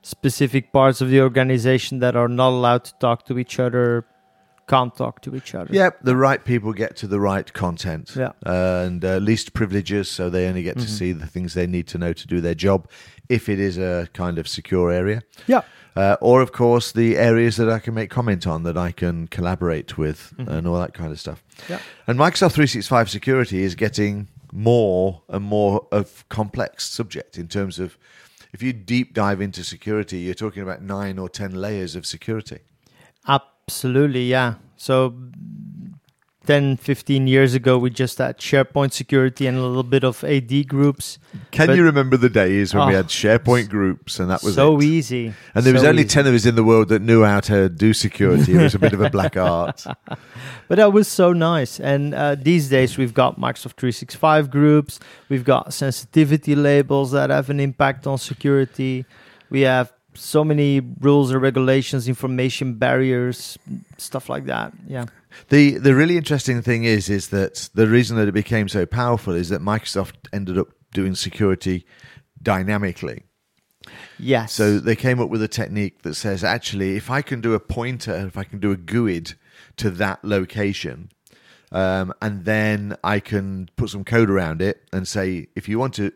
[0.01, 4.05] specific parts of the organization that are not allowed to talk to each other
[4.67, 5.73] can't talk to each other.
[5.73, 8.13] Yep, the right people get to the right content.
[8.15, 8.31] Yeah.
[8.45, 11.97] and uh, least privileges, so they only get to see the things they need to
[11.97, 12.89] know to do their job.
[13.29, 15.61] If it is a kind of secure area, Yeah.
[15.97, 19.27] uh, or of course the areas that I can make comment on, that I can
[19.27, 21.43] collaborate with, and all that kind of stuff.
[21.69, 21.79] Yeah.
[22.07, 27.97] And Microsoft 365 security is getting more and more of complex subject in terms of
[28.53, 32.59] if you deep dive into security, you're talking about nine or ten layers of security.
[33.27, 34.55] Absolutely, yeah.
[34.75, 35.15] So
[36.45, 40.67] 10, 15 years ago, we just had SharePoint security and a little bit of AD
[40.67, 41.17] groups.
[41.51, 44.55] Can But- you remember the days when we Oh, had SharePoint groups and that was
[44.55, 44.83] so it?
[44.83, 45.33] easy.
[45.55, 46.09] And there was only easy.
[46.09, 48.53] 10 of us in the world that knew how to do security.
[48.55, 49.85] It was a bit of a black art.
[50.69, 51.79] But that was so nice.
[51.79, 54.99] And uh, these days, we've got Microsoft 365 groups.
[55.29, 59.05] We've got sensitivity labels that have an impact on security.
[59.49, 63.57] We have so many rules and regulations, information barriers,
[63.97, 64.73] stuff like that.
[64.87, 65.05] Yeah.
[65.49, 69.33] The the really interesting thing is is that the reason that it became so powerful
[69.33, 71.85] is that Microsoft ended up doing security
[72.41, 73.23] dynamically.
[74.19, 74.53] Yes.
[74.53, 77.59] So they came up with a technique that says actually if I can do a
[77.59, 79.35] pointer, if I can do a GUID
[79.77, 81.09] to that location,
[81.71, 85.95] um, and then I can put some code around it and say if you want
[85.95, 86.11] to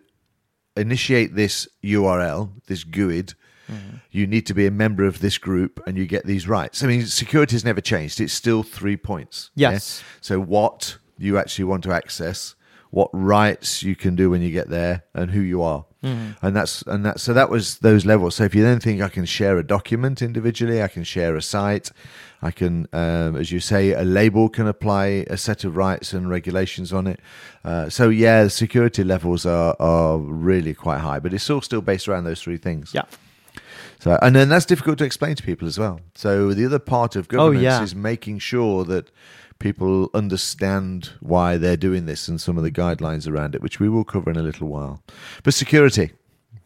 [0.75, 3.33] initiate this URL, this GUID,
[4.11, 6.83] you need to be a member of this group and you get these rights.
[6.83, 8.19] I mean, security has never changed.
[8.21, 9.51] It's still three points.
[9.55, 10.03] Yes.
[10.21, 12.55] So what you actually want to access,
[12.91, 15.85] what rights you can do when you get there, and who you are.
[16.41, 17.19] And that's and that.
[17.19, 18.35] So that was those levels.
[18.35, 21.41] So if you then think I can share a document individually, I can share a
[21.41, 21.91] site,
[22.41, 26.29] I can, um, as you say, a label can apply a set of rights and
[26.29, 27.19] regulations on it.
[27.65, 31.81] Uh, so yeah, the security levels are are really quite high, but it's all still
[31.81, 32.93] based around those three things.
[32.93, 33.03] yeah.
[33.99, 35.99] So, and then that's difficult to explain to people as well.
[36.15, 37.81] So the other part of governance yeah.
[37.81, 39.09] is making sure that
[39.59, 43.89] people understand why they're doing this and some of the guidelines around it, which we
[43.89, 45.01] will cover in a little while.
[45.43, 46.11] But security,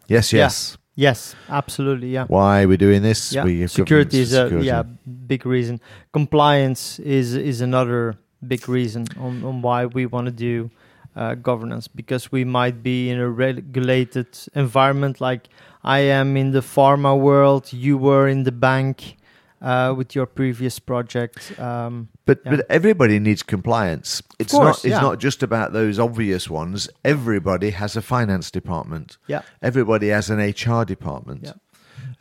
[0.08, 0.78] yes, yes.
[0.96, 2.10] Yes, absolutely.
[2.10, 2.26] Yeah.
[2.26, 3.32] Why are we doing this?
[3.32, 3.46] Yeah.
[3.46, 4.84] We security is a governance yeah
[5.26, 5.80] big reason.
[6.12, 10.70] Compliance is is another big reason on, on why we want to do
[11.16, 15.50] uh, governance because we might be in a regulated environment like
[15.84, 19.18] I am in the pharma world, you were in the bank
[19.62, 21.60] uh, with your previous project.
[21.60, 22.56] Um, But Yeah.
[22.56, 24.22] but everybody needs compliance.
[24.40, 25.02] It's course, not it's yeah.
[25.02, 26.90] not just about those obvious ones.
[27.04, 29.18] Everybody has a finance department.
[29.28, 31.44] yeah, Everybody has an HR department.
[31.44, 31.54] Yeah.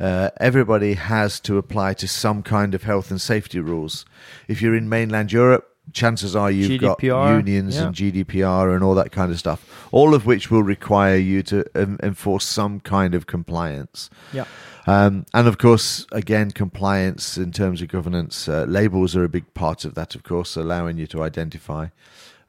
[0.01, 4.05] Uh, everybody has to apply to some kind of health and safety rules.
[4.49, 7.87] If you're in mainland Europe, chances are you've got unions yeah.
[7.87, 11.64] and GDPR and all that kind of stuff, all of which will require you to
[11.74, 14.11] um, enforce some kind of compliance.
[14.33, 14.44] yeah,
[14.87, 19.53] Um, and of course, again, compliance in terms of governance, uh, labels are a big
[19.55, 21.88] part of that, of course, allowing you to identify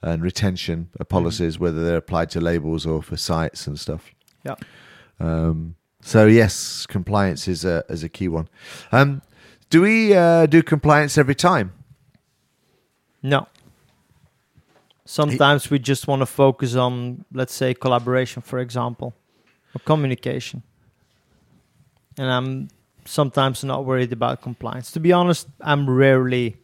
[0.02, 4.12] and retention policies, whether they're applied to labels or for sites and stuff.
[4.44, 4.56] Yeah.
[5.20, 8.50] Um, so yes, compliance is a is a key one.
[8.92, 9.22] Um,
[9.70, 11.74] do we uh, do compliance every time?
[13.24, 13.48] No.
[15.06, 19.14] Sometimes we just want to focus on, let's say, collaboration, for example,
[19.76, 20.64] or communication.
[22.18, 22.68] And I'm
[23.06, 24.92] sometimes not worried about compliance.
[24.92, 26.58] To be honest, I'm rarely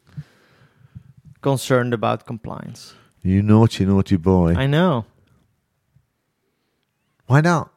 [1.42, 2.94] concerned about compliance.
[3.22, 4.54] You naughty, naughty boy.
[4.56, 5.06] I know.
[7.26, 7.72] Why not?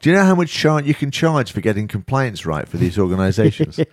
[0.00, 2.98] Do you know how much char- you can charge for getting compliance right for these
[2.98, 3.80] organizations?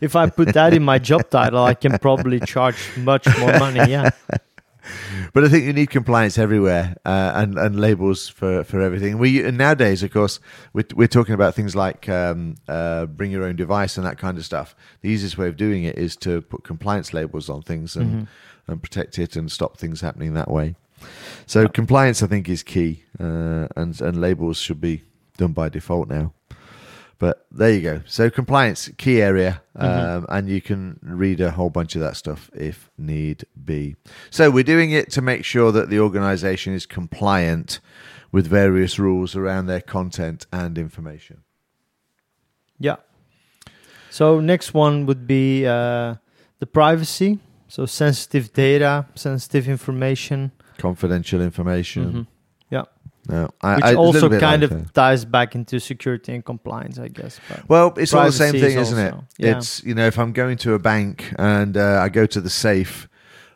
[0.00, 3.88] If I put that in my job title, I can probably charge much more money.
[3.88, 4.10] Yeah.
[5.32, 9.18] but I think you need compliance everywhere uh, and and labels for, for everything.
[9.18, 10.40] We and nowadays, of course,
[10.72, 14.38] we're, we're talking about things like um, uh, bring your own device and that kind
[14.38, 14.74] of stuff.
[15.02, 18.26] The easiest way of doing it is to put compliance labels on things and
[18.66, 20.74] and protect it and stop things happening that way.
[21.46, 25.02] So compliance, I think, is key, uh, and and labels should be
[25.36, 26.32] done by default now.
[27.18, 28.02] But there you go.
[28.04, 32.50] So compliance, key area, um, and you can read a whole bunch of that stuff
[32.52, 33.94] if need be.
[34.28, 37.78] So we're doing it to make sure that the organisation is compliant
[38.32, 41.44] with various rules around their content and information.
[42.80, 42.96] Yeah.
[44.10, 46.16] So next one would be uh,
[46.58, 47.38] the privacy.
[47.68, 50.50] So sensitive data, sensitive information.
[50.78, 52.12] Confidential information.
[52.12, 52.26] Mhm.
[52.70, 52.84] Yeah.
[53.28, 54.94] No, I, Which I- also kind like of that.
[54.94, 57.38] ties back into security and compliance, I guess.
[57.48, 59.14] But Well, it's all the same Privacy is thing, isn't it?
[59.38, 59.56] yeah.
[59.58, 62.50] It's you know, if I'm going to a bank and uh, I go to the
[62.50, 63.08] safe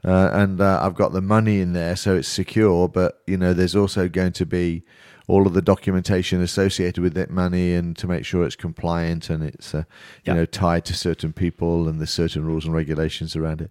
[0.04, 2.88] uh, and uh, I've got the money in there, so it's secure.
[2.88, 4.84] But you know, there's also going to be
[5.26, 9.42] all of the documentation associated with that money and to make sure it's compliant and
[9.42, 9.84] it's uh, you
[10.26, 10.34] Yeah.
[10.34, 13.70] know tied to certain people and there's certain rules and regulations around it.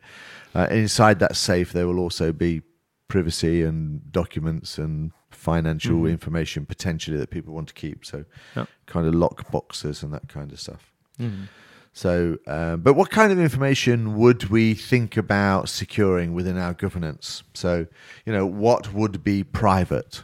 [0.53, 2.62] Uh, inside that safe, there will also be
[3.08, 6.10] privacy and documents and financial Mhm.
[6.12, 8.06] information potentially that people want to keep.
[8.06, 8.65] So, Yeah.
[8.88, 10.91] kind of lock boxes and that kind of stuff.
[11.20, 11.48] Mhm.
[11.94, 17.44] So, um, but what kind of information would we think about securing within our governance?
[17.54, 17.86] So,
[18.26, 20.24] you know, what would be private?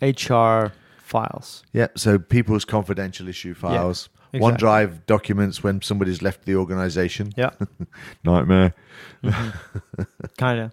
[0.00, 1.64] HR files.
[1.72, 1.98] Yep.
[1.98, 4.40] So, people's confidential issue files, exactly.
[4.58, 7.32] OneDrive documents when somebody's left the organization.
[7.36, 7.50] Yeah.
[8.24, 8.74] Nightmare.
[10.38, 10.72] kind of.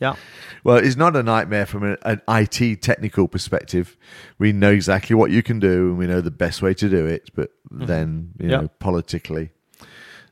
[0.00, 0.14] Yeah.
[0.64, 3.96] Well, it's not a nightmare from an, an IT technical perspective.
[4.38, 7.06] We know exactly what you can do and we know the best way to do
[7.06, 8.50] it, but then, you Mm-hmm.
[8.50, 8.60] Yeah.
[8.62, 9.50] know, politically.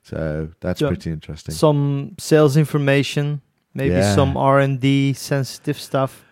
[0.02, 0.88] So, that's Yeah.
[0.88, 1.54] pretty interesting.
[1.54, 3.42] Some sales information,
[3.74, 4.14] maybe Yeah.
[4.14, 6.24] some R and D sensitive stuff.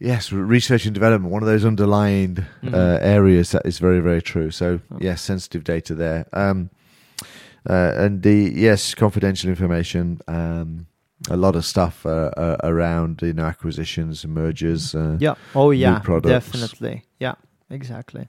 [0.00, 2.74] Yes, research and development, one of those underlying Mhm.
[2.74, 4.50] uh, areas that is very, very true.
[4.50, 4.98] So, Oh.
[5.00, 6.26] yes, sensitive data there.
[6.32, 6.70] Um,
[7.68, 10.86] uh, and the, yes, confidential information, um,
[11.30, 14.94] a lot of stuff uh, uh, around, you know, acquisitions and mergers.
[14.94, 15.34] Uh, Yeah.
[15.54, 15.98] Oh yeah.
[16.00, 16.50] products.
[16.50, 17.04] Definitely.
[17.18, 17.34] Yeah.
[17.68, 18.28] Exactly.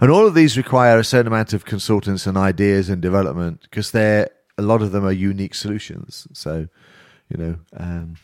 [0.00, 3.92] And all of these require a certain amount of consultants and ideas and development because
[3.92, 6.28] they're, a lot of them are unique solutions.
[6.34, 6.68] So,
[7.30, 8.16] you know, um,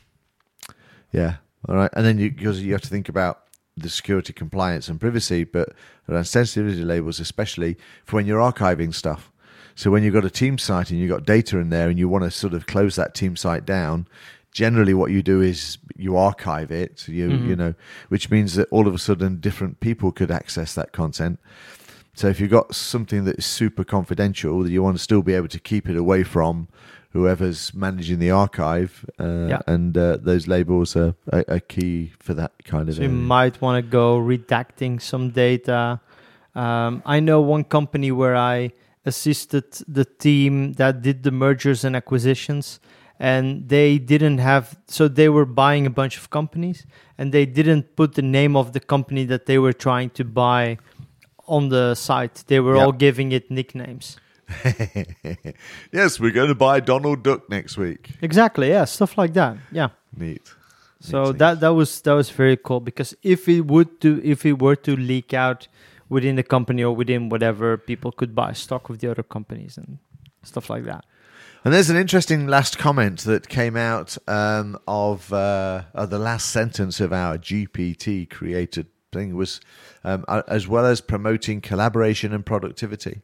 [1.13, 1.37] yeah.
[1.67, 1.91] All right.
[1.95, 3.41] And then you, because you have to think about
[3.77, 5.71] the security compliance and privacy, but
[6.09, 9.30] around sensitivity labels, especially for when you're archiving stuff.
[9.81, 12.07] So when you've got a team site and you've got data in there and you
[12.07, 14.07] want to sort of close that team site down,
[14.53, 17.49] generally what you do is you archive it, you Mhm.
[17.49, 17.73] you know,
[18.11, 21.39] which means that all of a sudden different people could access that content.
[22.13, 25.33] So if you've got something that is super confidential, that you want to still be
[25.33, 26.69] able to keep it away from
[27.15, 29.61] whoever's managing the archive, uh, Yeah.
[29.67, 32.97] and uh, those labels are, are, are key for that kind of.
[32.97, 33.19] So you area.
[33.19, 36.01] might want to go redacting some data.
[36.55, 38.73] Um, I know one company where I
[39.05, 42.81] assisted the team that did the mergers and acquisitions,
[43.19, 44.79] and they didn't have.
[44.89, 46.87] So they were buying a bunch of companies,
[47.19, 50.79] and they didn't put the name of the company that they were trying to buy
[51.47, 52.45] on the site.
[52.47, 52.85] They were Yeah.
[52.85, 54.17] all giving it nicknames.
[55.93, 58.11] yes, we're going to buy Donald Duck next week.
[58.23, 58.69] Exactly.
[58.71, 59.57] Yeah, stuff like that.
[59.73, 59.89] Yeah.
[60.17, 60.43] Neat.
[61.01, 64.45] So Neat, that that was that was very cool because if it would to if
[64.45, 65.69] it were to leak out
[66.11, 69.99] within the company or within whatever, people could buy stock of the other companies and
[70.43, 71.07] stuff like that.
[71.65, 76.51] And there's an interesting last comment that came out um, of, uh, of the last
[76.51, 79.61] sentence of our GPT created thing was
[80.05, 83.23] um, as well as promoting collaboration and productivity.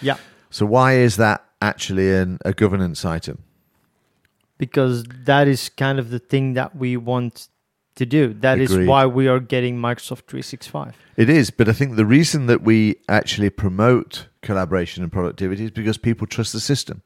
[0.00, 0.16] Yeah,
[0.50, 3.38] So why is that actually an, a governance item?
[4.58, 7.48] because that is kind of the thing that we want
[7.96, 8.32] to do.
[8.34, 8.86] That is Agreed.
[8.88, 10.96] why we are getting Microsoft 365.
[11.16, 15.70] It is, but I think the reason that we actually promote collaboration and productivity is
[15.70, 17.02] because people trust the system.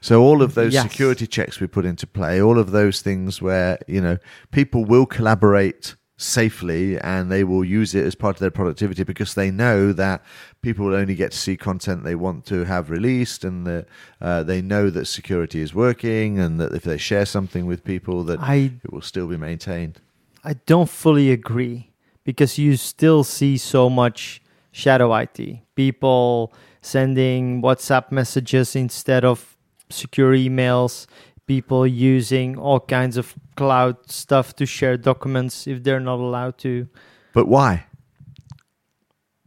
[0.00, 0.84] So all of those Yes.
[0.84, 4.18] security checks we put into play, all of those things where you know
[4.52, 9.34] people will collaborate safely and they will use it as part of their productivity because
[9.34, 10.20] they know that
[10.62, 13.86] people will only get to see content they want to have released and that
[14.20, 18.24] uh, they know that security is working and that if they share something with people
[18.24, 20.00] that I it will still be maintained.
[20.42, 21.90] I don't fully agree
[22.24, 25.60] because you still see so much shadow IT.
[25.76, 26.52] People
[26.82, 29.56] sending WhatsApp messages instead of
[29.88, 31.06] secure emails,
[31.48, 36.86] people using all kinds of cloud stuff to share documents if they're not allowed to
[37.34, 37.84] But why?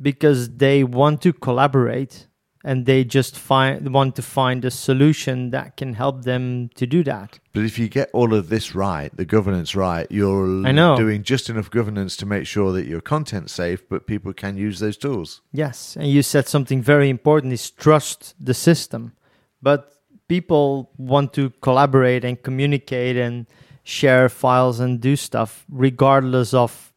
[0.02, 2.28] because they want to collaborate
[2.64, 7.04] and they just find want to find a solution that can help them to do
[7.04, 7.40] that.
[7.54, 10.96] But if you get all of this right, the governance right, you're I know.
[10.96, 14.80] doing just enough governance to make sure that your content's safe, but people can use
[14.80, 15.42] those tools.
[15.52, 19.14] Yes, and you said something very important is trust the system.
[19.62, 19.94] But
[20.32, 23.46] people want to collaborate and communicate and
[23.84, 26.94] share files and do stuff regardless of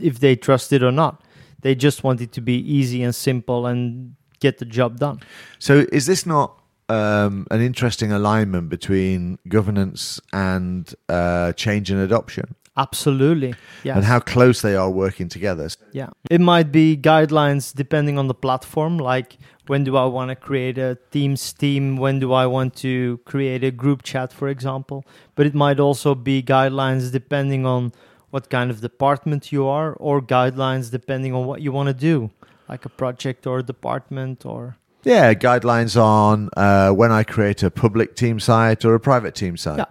[0.00, 1.22] if they trust it or not.
[1.60, 5.20] They just want it to be easy and simple and get the job done.
[5.58, 12.54] So, is this not um, an interesting alignment between governance and uh, change and adoption,
[12.78, 13.54] Absolutely.
[13.82, 13.96] Yes.
[13.96, 15.68] and how close they are working together?
[15.92, 16.10] Yeah.
[16.30, 20.78] It might be guidelines depending on the platform, like when do I want to create
[20.78, 21.96] a Teams team?
[21.96, 25.04] When do I want to create a group chat, for example?
[25.34, 27.92] But it might also be guidelines depending on
[28.30, 32.30] what kind of department you are, or guidelines depending on what you want to do,
[32.68, 34.76] like a project or a department or.
[35.04, 39.56] Yeah, guidelines on uh, when I create a public team site or a private team
[39.56, 39.78] site.
[39.78, 39.86] Yeah.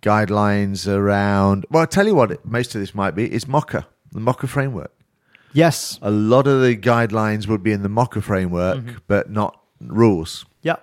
[0.00, 1.66] Guidelines around.
[1.70, 2.44] Well, I'll tell you what.
[2.46, 4.92] Most of this might be is MOCA, the MOCA framework.
[5.58, 5.98] Yes.
[6.02, 8.96] A lot of the guidelines would be in the MOCA framework, Mm-hmm.
[9.08, 10.44] but not rules.
[10.62, 10.76] Yeah.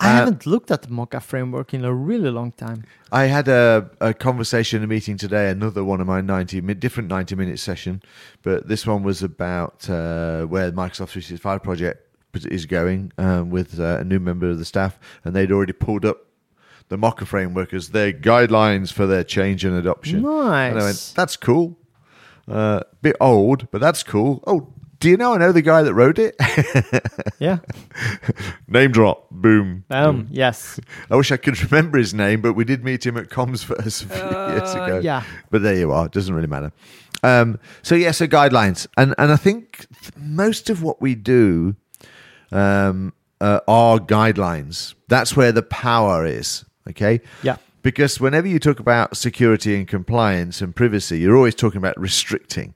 [0.00, 2.84] I Uh, haven't looked at the MOCA framework in a really long time.
[3.12, 7.34] I had a, a conversation, a meeting today, another one of my 90, different 90
[7.36, 8.02] minute session,
[8.42, 11.98] but this one was about uh, where the Microsoft 365 project
[12.58, 16.04] is going um, with uh, a new member of the staff, and they'd already pulled
[16.04, 16.18] up
[16.88, 20.18] the MOCA framework as their guidelines for their change and adoption.
[20.70, 21.76] And I went, that's cool.
[22.48, 24.42] Uh, bit old, but that's cool.
[24.46, 26.36] Oh, do you know I know the guy that wrote it?
[27.40, 27.58] Yeah.
[28.68, 29.28] Name drop.
[29.30, 29.84] Boom.
[29.90, 30.78] Um, yes.
[31.10, 34.08] I wish I could remember his name, but we did meet him at Comsverse a
[34.08, 34.98] few years Uh, ago.
[35.00, 35.24] yeah.
[35.50, 36.06] But there you are.
[36.06, 36.72] It doesn't really matter.
[37.22, 41.74] Um, so yeah, so guidelines, and and I think th- most of what we do
[42.52, 44.94] um, uh, are guidelines.
[45.08, 46.64] That's where the power is.
[46.88, 47.20] Okay.
[47.42, 47.56] Yeah.
[47.84, 52.74] Because whenever you talk about security and compliance and privacy, you're always talking about restricting,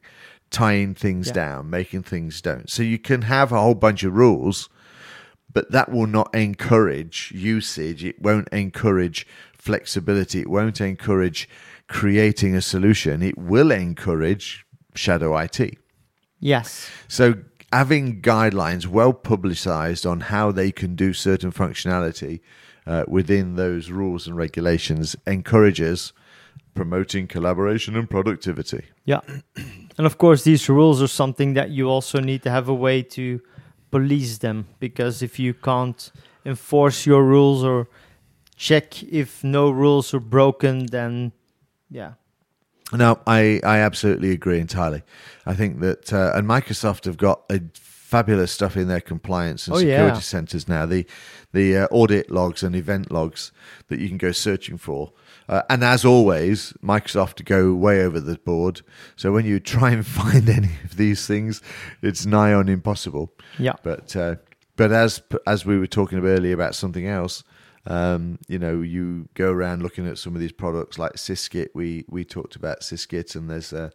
[0.51, 1.33] tying things Yeah.
[1.33, 2.69] down, making things don't.
[2.69, 4.69] So you can have a whole bunch of rules,
[5.51, 8.05] but that will not encourage usage.
[8.05, 10.41] It won't encourage flexibility.
[10.43, 11.49] It won't encourage
[11.89, 13.23] creating a solution.
[13.23, 15.79] It will encourage shadow IT.
[16.39, 16.91] Yes.
[17.09, 17.37] So
[17.73, 22.41] having guidelines well publicized on how they can do certain functionality
[22.89, 26.13] uh, within those rules and regulations encourages
[26.75, 28.87] promoting collaboration and productivity.
[29.05, 29.21] Yeah.
[29.99, 33.03] And of course, these rules are something that you also need to have a way
[33.03, 33.41] to
[33.91, 36.13] police them because if you can't
[36.45, 37.89] enforce your rules or
[38.57, 41.33] check if no rules are broken, then
[41.91, 42.13] yeah.
[42.93, 45.03] No, I, I absolutely agree entirely.
[45.45, 47.61] I think that, uh, and Microsoft have got a
[48.09, 50.21] fabulous stuff in their compliance and Oh, security yeah.
[50.21, 50.87] centers now.
[50.87, 51.05] The
[51.53, 53.53] the uh, audit logs and event logs
[53.89, 55.13] that you can go searching for.
[55.47, 58.81] Uh, and as always, Microsoft go way over the board.
[59.17, 61.61] So when you try and find any of these things,
[62.03, 63.31] it's nigh on impossible.
[63.59, 63.75] Yeah.
[63.83, 64.37] But uh,
[64.77, 67.45] but as as we were talking earlier about something else,
[67.87, 71.69] um, you know, you go around looking at some of these products like Syskit.
[71.75, 73.91] We we talked about Syskit, and there's uh,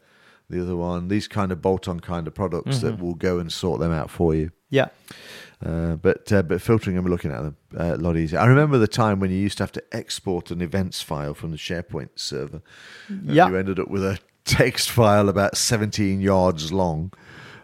[0.54, 1.08] the other one.
[1.08, 4.34] These kind of bolt-on kind of products that will go and sort them out for
[4.36, 4.52] you.
[4.70, 4.88] Yeah.
[5.66, 8.40] Uh, but uh, but filtering them and looking at them uh, a lot easier.
[8.40, 11.52] I remember the time when you used to have to export an events file from
[11.52, 12.62] the SharePoint server.
[13.08, 13.48] And Yeah.
[13.50, 17.14] you ended up with a text file about 17 yards long,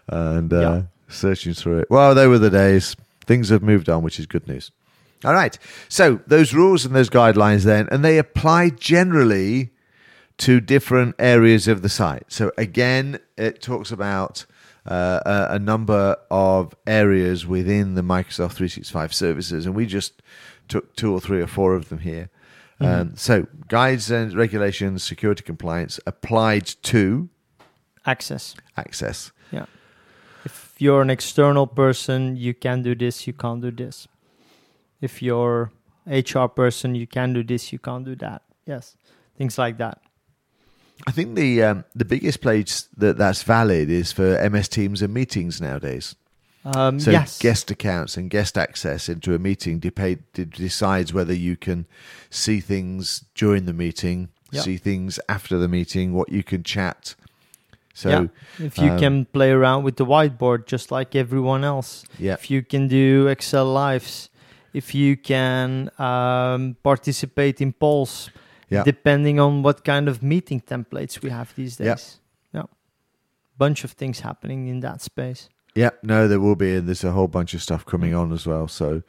[0.07, 0.81] and uh, Yeah.
[1.09, 1.87] searching through it.
[1.89, 2.95] Well, they were the days.
[3.25, 4.71] Things have moved on, which is good news.
[5.25, 5.59] All right.
[5.89, 9.71] So those rules and those guidelines then, and they apply generally
[10.39, 12.23] to different areas of the site.
[12.27, 14.45] So again, it talks about
[14.85, 20.21] uh, a, a number of areas within the Microsoft 365 services, and we just
[20.67, 22.29] took two or three or four of them here.
[22.81, 27.27] Um, so guides and regulations, security compliance applied to
[28.05, 28.55] Access.
[28.77, 29.33] access.
[29.51, 29.65] Yeah.
[30.45, 34.07] If you're an external person, you can do this, you can't do this.
[35.01, 35.71] if you're
[36.07, 38.43] HR person, you can do this, you can't do that.
[38.65, 38.95] Yes,
[39.37, 40.01] things like that.
[41.07, 45.13] I think the um, the biggest place that that's valid is for MS Teams and
[45.13, 46.15] meetings nowadays.
[46.65, 51.55] Um, So yes, guest accounts and guest access into a meeting de- decides whether you
[51.55, 51.85] can
[52.29, 54.61] see things during the meeting, Yeah.
[54.61, 57.15] see things after the meeting, what you can chat.
[57.93, 58.65] So Yeah.
[58.65, 62.51] if you um, can play around with the whiteboard just like everyone else, yeah, if
[62.51, 64.29] you can do Excel lives,
[64.73, 68.29] if you can um, participate in polls,
[68.69, 68.83] Yeah.
[68.83, 72.19] depending on what kind of meeting templates we have these days.
[72.53, 72.63] Yeah.
[73.57, 75.49] Bunch of things happening in that space.
[75.75, 78.45] yeah, no, there will be, and there's a whole bunch of stuff coming on as
[78.47, 78.67] well.
[78.69, 79.01] So,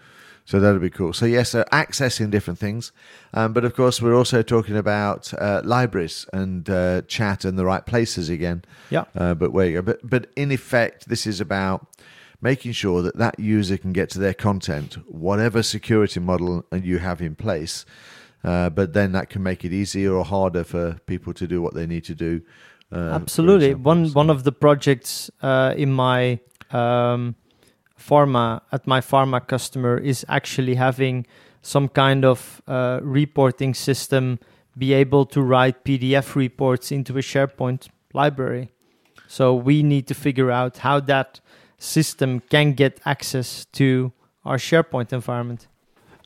[0.44, 1.12] so that'll be cool.
[1.12, 2.90] So yes, so accessing different things,
[3.32, 7.64] um, but of course we're also talking about uh, libraries and uh, chat and the
[7.64, 8.64] right places again.
[8.90, 9.04] Yeah.
[9.14, 9.82] Uh, but where you go.
[9.82, 11.86] But but in effect, this is about
[12.40, 17.20] making sure that that user can get to their content, whatever security model you have
[17.22, 17.84] in place.
[18.42, 21.74] Uh, but then that can make it easier or harder for people to do what
[21.74, 22.40] they need to do.
[22.92, 23.74] Uh, Absolutely.
[23.74, 27.34] One So- one of the projects uh, in my um,
[27.98, 31.26] pharma at my pharma customer is actually having
[31.62, 34.38] some kind of uh, reporting system
[34.78, 38.70] be able to write PDF reports into a SharePoint library.
[39.26, 41.40] So we need to figure out how that
[41.78, 44.12] system can get access to
[44.44, 45.68] our SharePoint environment.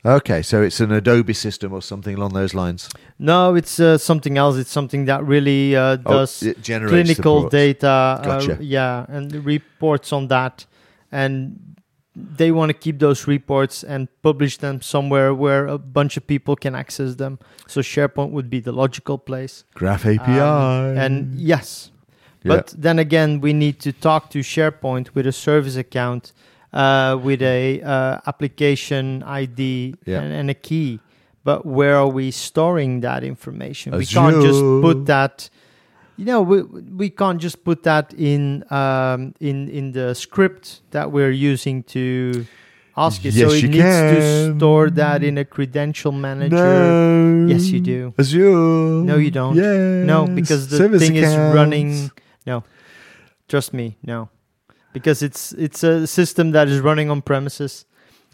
[0.05, 2.89] Okay, so it's an Adobe system or something along those lines.
[3.17, 4.55] No, it's uh, something else.
[4.55, 7.51] It's something that really uh, does oh, it generates clinical reports.
[7.51, 7.87] data.
[7.87, 8.57] Uh, Gotcha.
[8.61, 10.67] yeah, and reports on that,
[11.11, 11.75] and
[12.15, 16.55] they want to keep those reports and publish them somewhere where a bunch of people
[16.55, 17.39] can access them.
[17.67, 19.63] So SharePoint would be the logical place.
[19.73, 20.39] Graph API.
[20.39, 21.91] Um, and yes,
[22.43, 22.55] Yeah.
[22.55, 26.31] but then again, we need to talk to SharePoint with a service account,
[26.75, 30.21] uh, with a uh, application ID Yeah.
[30.21, 30.99] and, and a key.
[31.43, 33.95] But where are we storing that information?
[33.95, 35.49] We can't just put that.
[36.17, 41.11] You know, we we can't just put that in um, in in the script that
[41.11, 42.45] we're using to
[42.97, 43.33] ask it.
[43.33, 46.55] so it you needs to store that in a credential manager.
[46.55, 47.45] No.
[47.53, 48.13] Yes, you do.
[48.17, 49.03] Azure.
[49.05, 49.55] No, you don't.
[49.55, 50.03] Yeah.
[50.03, 52.09] No, because the Service thing is running.
[52.47, 52.63] No,
[53.47, 54.29] trust me, no,
[54.95, 57.85] because it's it's a system that is running on premises.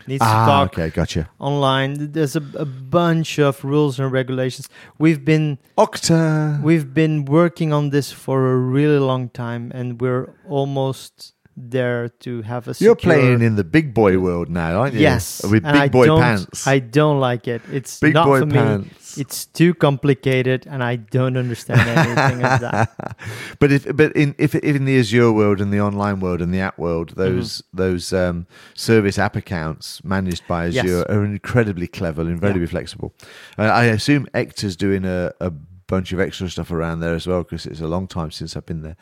[0.07, 1.30] Needs to Ah, talk okay, gotcha.
[1.38, 2.12] online.
[2.12, 4.66] There's a, a bunch of rules and regulations.
[4.97, 6.62] We've been Okta.
[6.64, 12.41] we've been working on this for a really long time, and we're almost there to
[12.43, 12.70] have a.
[12.80, 15.02] You're secure- playing in the big boy world now, aren't you?
[15.02, 16.66] Yes, With and big I boy pants.
[16.68, 17.62] I don't like it.
[17.72, 18.54] It's big not boy for me.
[18.54, 19.18] pants.
[19.18, 23.18] It's too complicated, and I don't understand anything of that.
[23.60, 26.54] but if but in if, if in the Azure world and the online world and
[26.54, 27.22] the app world, Mm-hmm.
[27.38, 30.86] those those um, service app accounts managed by Yes.
[30.86, 33.14] Azure are incredibly clever and incredibly flexible.
[33.58, 35.52] Uh, I assume Ector's doing a, a
[35.92, 38.66] bunch of extra stuff around there as well because it's a long time since I've
[38.66, 38.96] been there.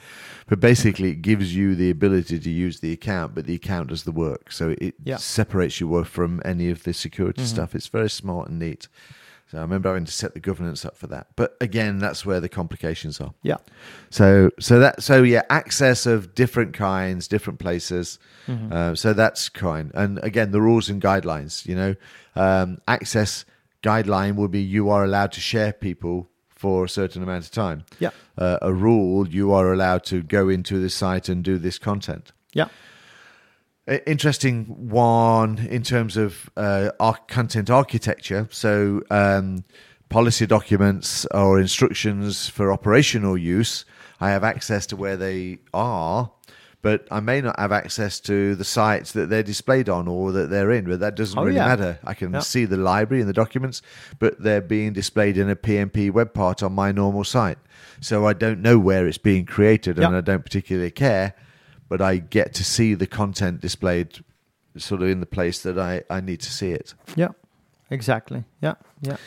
[0.47, 4.03] But basically, it gives you the ability to use the account, but the account does
[4.03, 5.17] the work, so it Yeah.
[5.17, 7.45] separates you work from any of the security Mhm.
[7.53, 7.75] stuff.
[7.75, 8.87] It's very smart and neat.
[9.51, 11.27] So I remember having to set the governance up for that.
[11.35, 13.33] But again, that's where the complications are.
[13.41, 13.57] Yeah.
[14.11, 18.19] So so that so yeah, access of different kinds, different places.
[18.47, 18.71] Mhm.
[18.71, 19.91] Uh, so that's kind.
[19.95, 21.65] And again, the rules and guidelines.
[21.65, 21.95] You know,
[22.35, 23.43] um, access
[23.81, 26.29] guideline will be you are allowed to share people
[26.59, 27.85] for a certain amount of time.
[27.99, 28.09] Yeah.
[28.37, 32.33] Uh, a rule you are allowed to go into the site and do this content.
[32.51, 32.67] Yeah.
[34.05, 38.49] Interesting one in terms of uh, our content architecture.
[38.51, 39.63] So, um,
[40.09, 43.85] policy documents or instructions for operational use,
[44.19, 46.29] I have access to where they are,
[46.81, 50.49] but I may not have access to the sites that they're displayed on or that
[50.49, 50.85] they're in.
[50.85, 51.67] But that doesn't Oh, really yeah.
[51.67, 51.99] matter.
[52.03, 52.39] I can Yeah.
[52.39, 53.81] see the library and the documents,
[54.17, 57.57] but they're being displayed in a PnP web part on my normal site.
[58.01, 61.33] So I don't know where it's being created, and I don't particularly care
[61.89, 64.23] but I get to see the content displayed
[64.77, 66.93] sort of in the place that I, I need to see it.
[67.15, 67.29] Yeah.
[67.89, 68.43] Exactly.
[68.61, 68.75] Yeah.
[69.01, 69.17] Yeah.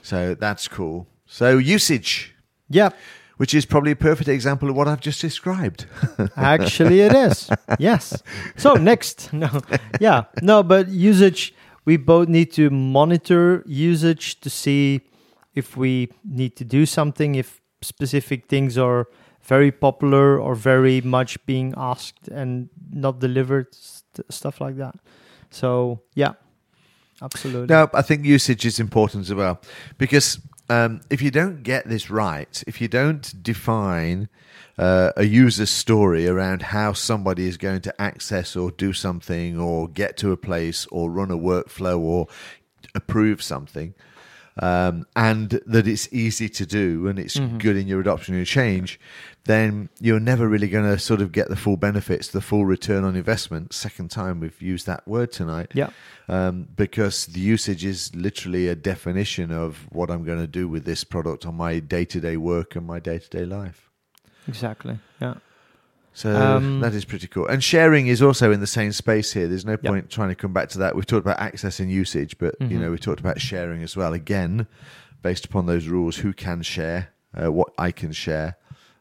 [0.00, 1.06] So that's cool.
[1.26, 2.34] So usage,
[2.70, 2.88] Yeah.
[3.36, 5.86] Which is probably a perfect example of what I've just described.
[6.36, 7.50] Actually, it is.
[7.78, 8.22] Yes.
[8.56, 9.60] So next, no,
[10.00, 11.54] yeah, no, but usage.
[11.84, 15.02] We both need to monitor usage to see
[15.54, 19.06] if we need to do something, if specific things are
[19.42, 24.96] very popular or very much being asked and not delivered, st- stuff like that.
[25.50, 26.32] So yeah,
[27.22, 27.72] absolutely.
[27.72, 29.60] no, I think usage is important as well
[29.98, 34.28] because um, if you don't get this right, if you don't define
[34.78, 39.88] uh, a user story around how somebody is going to access or do something or
[39.88, 42.26] get to a place or run a workflow or
[42.94, 43.94] approve something,
[44.58, 48.98] um, and that it's easy to do and it's good in your adoption and change,
[49.44, 53.04] then you're never really going to sort of get the full benefits, the full return
[53.04, 53.72] on investment.
[53.72, 55.72] Second time we've used that word tonight.
[55.74, 55.90] Yeah.
[56.28, 60.84] Um, because the usage is literally a definition of what I'm going to do with
[60.84, 63.90] this product on my day to day work and my day to day life.
[64.48, 64.98] Exactly.
[65.20, 65.34] Yeah.
[66.16, 67.46] So Um, that is pretty cool.
[67.46, 69.46] And sharing is also in the same space here.
[69.48, 69.82] There's no Yep.
[69.82, 70.96] point trying to come back to that.
[70.96, 72.80] We've talked about access and usage, but you Mhm.
[72.80, 74.14] know we talked about sharing as well.
[74.14, 74.66] Again,
[75.22, 77.08] based upon those rules, who can share,
[77.38, 78.56] uh, what I can share,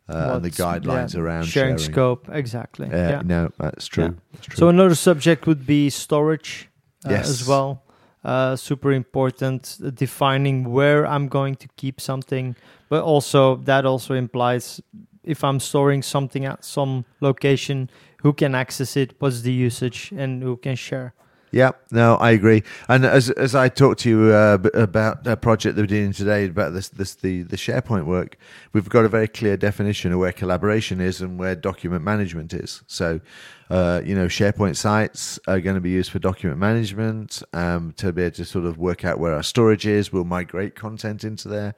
[0.09, 1.93] uh, and the guidelines yeah, around sharing, sharing.
[1.93, 2.27] scope.
[2.33, 2.87] Exactly.
[2.91, 3.21] Uh, yeah.
[3.23, 4.03] No, that's true.
[4.03, 4.09] Yeah.
[4.33, 4.57] That's true.
[4.57, 6.67] So another subject would be storage
[7.05, 7.29] uh, Yes.
[7.29, 7.81] as well.
[8.25, 12.55] Uh, super important, uh, defining where I'm going to keep something,
[12.89, 14.81] but also that also implies
[15.25, 17.89] if I'm storing something at some location,
[18.21, 21.13] who can access it, what's the usage, and who can share.
[21.51, 22.63] Yeah, no, I agree.
[22.89, 26.47] And as as I talked to you uh, about a project that we're doing today
[26.47, 28.37] about this this the the SharePoint work,
[28.73, 32.83] we've got a very clear definition of where collaboration is and where document management is.
[32.87, 33.21] So,
[33.69, 38.11] uh, you know, SharePoint sites are going to be used for document management um, to
[38.13, 40.13] be able to sort of work out where our storage is.
[40.13, 41.73] We'll migrate content into there,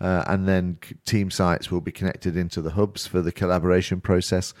[0.00, 4.52] uh, and then team sites will be connected into the hubs for the collaboration process,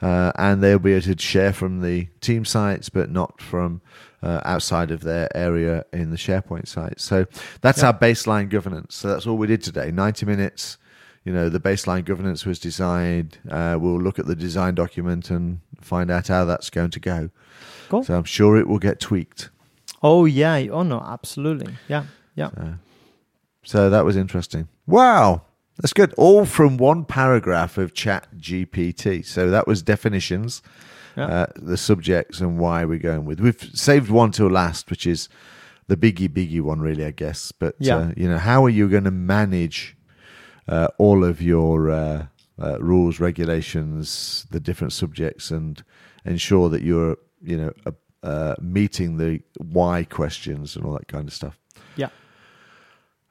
[0.00, 3.80] uh, and they'll be able to share from the team sites, but not from
[4.22, 7.00] uh, outside of their area in the SharePoint site.
[7.00, 7.26] So
[7.60, 7.88] that's Yeah.
[7.88, 8.94] our baseline governance.
[8.96, 9.90] So that's all we did today.
[9.90, 10.78] 90 minutes.
[11.28, 13.36] You know, the baseline governance was designed.
[13.50, 17.28] Uh, we'll look at the design document and find out how that's going to go.
[17.90, 18.02] Cool.
[18.02, 19.50] So I'm sure it will get tweaked.
[20.02, 20.56] Oh yeah.
[20.72, 21.00] Oh no.
[21.00, 21.74] Absolutely.
[21.86, 22.04] Yeah.
[22.34, 22.48] Yeah.
[22.56, 22.74] So,
[23.62, 24.68] so that was interesting.
[24.86, 25.42] Wow.
[25.76, 26.14] That's good.
[26.16, 29.22] All from one paragraph of Chat GPT.
[29.22, 30.62] So that was definitions,
[31.14, 31.26] Yeah.
[31.26, 33.38] uh, the subjects, and why we're going with.
[33.38, 35.28] We've saved one till last, which is
[35.88, 37.52] the biggie, biggie one, really, I guess.
[37.52, 37.96] But Yeah.
[37.98, 39.94] uh, you know, how are you going to manage
[40.68, 42.26] uh, all of your uh,
[42.60, 45.82] uh, rules, regulations, the different subjects, and
[46.24, 47.92] ensure that you're, you know, uh,
[48.22, 51.58] uh, meeting the why questions and all that kind of stuff.
[51.96, 52.08] Yeah.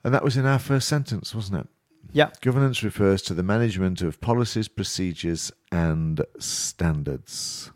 [0.03, 1.67] And that was in our first sentence, wasn't it?
[2.13, 2.29] Yeah.
[2.41, 7.71] Governance refers to the management of policies, procedures, and standards.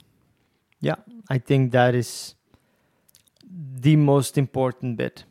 [0.79, 0.95] Yeah.
[1.29, 2.35] I think that is
[3.79, 5.25] the most important bit.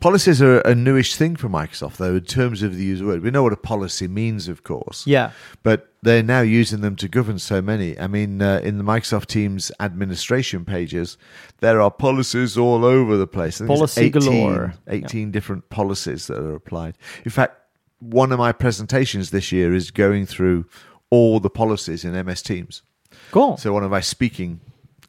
[0.00, 3.22] Policies are a newish thing for Microsoft, though, in terms of the user word.
[3.22, 5.30] We know what a policy means, of course, Yeah.
[5.62, 7.98] but they're now using them to govern so many.
[7.98, 11.16] I mean, uh, in the Microsoft Teams administration pages,
[11.60, 13.56] there are policies all over the place.
[13.60, 14.74] I think it's Policy galore.
[14.86, 16.98] 18 different policies that are applied.
[17.24, 17.58] In fact,
[17.98, 20.66] one of my presentations this year is going through
[21.08, 22.82] all the policies in MS Teams.
[23.30, 23.56] Cool.
[23.56, 24.60] So one of my speaking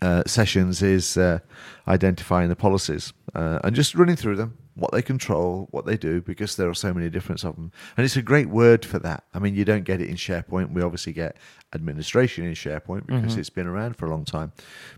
[0.01, 1.39] uh, sessions is uh,
[1.87, 6.21] identifying the policies uh, and just running through them, what they control, what they do,
[6.21, 7.71] because there are so many different of them.
[7.97, 9.23] And it's a great word for that.
[9.33, 10.71] I mean, you don't get it in SharePoint.
[10.71, 11.35] We obviously get
[11.73, 13.39] administration in SharePoint because Mhm.
[13.39, 14.51] it's been around for a long time.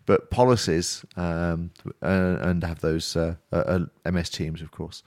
[0.05, 1.71] But policies um,
[2.03, 5.01] uh, and have those uh, uh, uh, MS Teams, of course.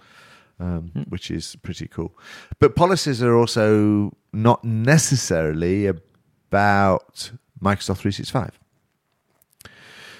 [0.61, 1.03] Um, Hmm.
[1.09, 2.13] Which is pretty cool,
[2.61, 8.59] but policies are also not necessarily about Microsoft 365.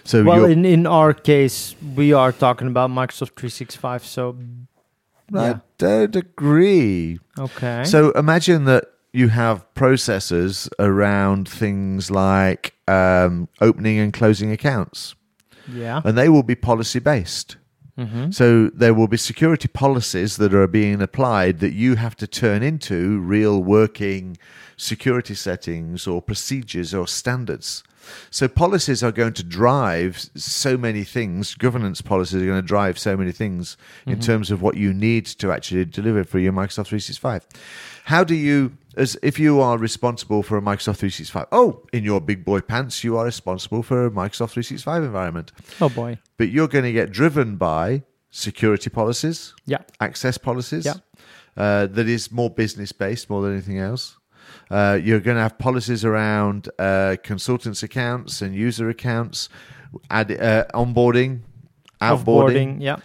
[0.05, 4.05] So well, in, in our case, we are talking about Microsoft 365.
[4.05, 4.37] So,
[5.35, 5.59] I yeah.
[5.79, 7.19] don't agree.
[7.39, 7.85] Okay.
[7.85, 15.15] So imagine that you have processes around things like um, opening and closing accounts,
[15.73, 16.01] yeah.
[16.05, 17.57] and they will be policy based.
[17.97, 22.27] Hmm So there will be security policies that are being applied that you have to
[22.27, 24.39] turn into real working
[24.77, 27.83] security settings or procedures or standards.
[28.31, 31.55] So policies are going to drive so many things.
[31.55, 33.77] Governance policies are going to drive so many things
[34.07, 37.47] in terms of what you need to actually deliver for your Microsoft 365.
[38.07, 42.21] How do you, as if you are responsible for a Microsoft 365, oh, in your
[42.21, 46.19] big boy pants, you are responsible for a Microsoft 365 environment Oh boy.
[46.37, 49.79] but you're going to get driven by security policies, Yeah.
[50.01, 50.95] access policies, Yeah.
[51.57, 54.17] uh, that is more business based more than anything else.
[54.71, 59.49] Uh, you're going to have policies around uh, consultants' accounts and user accounts,
[60.11, 61.41] add, uh, onboarding,
[62.01, 62.81] outboarding, Offboarding.
[62.81, 62.97] Yeah.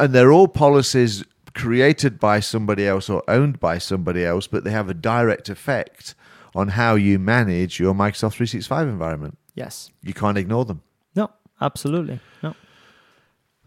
[0.00, 1.24] and they're all policies
[1.56, 6.14] created by somebody else or owned by somebody else, but they have a direct effect
[6.54, 9.38] on how you manage your Microsoft 365 environment.
[9.54, 9.90] Yes.
[10.02, 10.82] You can't ignore them.
[11.14, 11.30] No.
[11.60, 12.20] Absolutely.
[12.42, 12.54] No.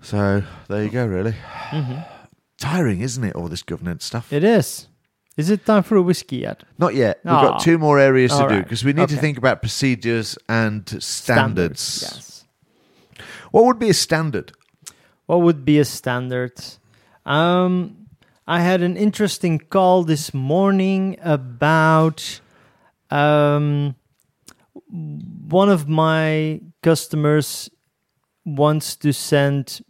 [0.01, 1.33] So there you go, really.
[1.71, 1.99] hmm
[2.57, 3.33] tiring, isn't it?
[3.37, 4.33] All this governance stuff.
[4.33, 4.87] It is.
[5.37, 6.63] Is it time for a whiskey yet?
[6.77, 7.21] Not yet.
[7.23, 7.41] We've Ah.
[7.51, 8.63] got two more areas to All do right.
[8.63, 11.99] because we need to think about procedures and standards.
[12.01, 12.43] Yes.
[13.51, 14.51] What would be a standard?
[15.25, 16.51] What would be a standard?
[17.30, 18.07] Um,
[18.47, 22.41] I had an interesting call this morning about
[23.11, 23.95] um,
[24.89, 27.69] one of my customers
[28.45, 29.82] wants to send.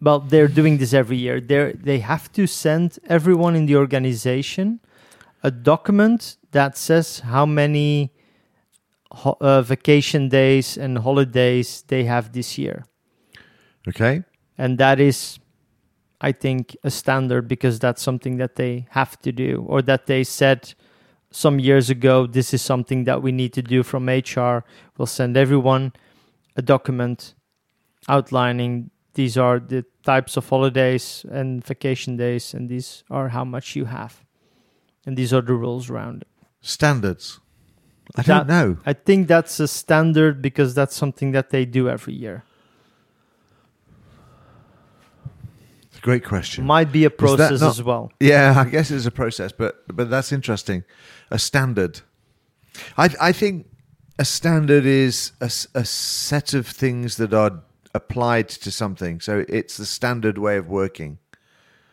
[0.00, 1.40] Well, they're doing this every year.
[1.40, 4.78] They they have to send everyone in the organization
[5.42, 8.12] a document that says how many
[9.10, 12.84] ho- uh, vacation days and holidays they have this year
[13.88, 14.22] Okay.
[14.56, 15.38] and that is
[16.20, 20.24] i think a standard because that's something that they have to do or that they
[20.24, 20.74] said
[21.30, 24.64] some years ago this is something that we need to do from hr
[24.96, 25.92] we'll send everyone
[26.56, 27.34] a document
[28.08, 33.76] outlining these are the types of holidays and vacation days and these are how much
[33.76, 34.24] you have
[35.04, 36.28] and these are the rules around it
[36.60, 37.40] Standards.
[38.16, 38.76] I That- don't know.
[38.86, 42.44] i think that's a standard because that's something that they do every year
[45.98, 46.64] It's a great question.
[46.64, 50.08] might be a process not- as well Yeah, I guess it's a process, but but
[50.10, 50.84] that's interesting.
[51.30, 52.02] A standard.
[52.96, 53.66] I I think
[54.18, 57.62] a standard is a, a set of things that are
[57.94, 59.20] applied to something.
[59.20, 61.18] So it's the standard way of working.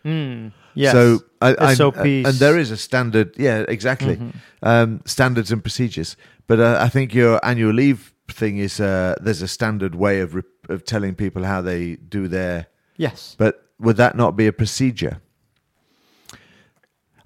[0.04, 0.92] Mm, yes.
[0.94, 1.98] So I, I, SOPs.
[2.28, 3.28] and there is a standard.
[3.38, 4.16] Yeah, exactly.
[4.18, 4.34] Mhm.
[4.62, 6.18] Um, standards and procedures.
[6.48, 10.36] But uh, I think your annual leave thing is uh, there's a standard way of
[10.36, 12.66] re- of telling people how they do their
[12.98, 13.36] Yes.
[13.38, 15.22] But would that not be a procedure?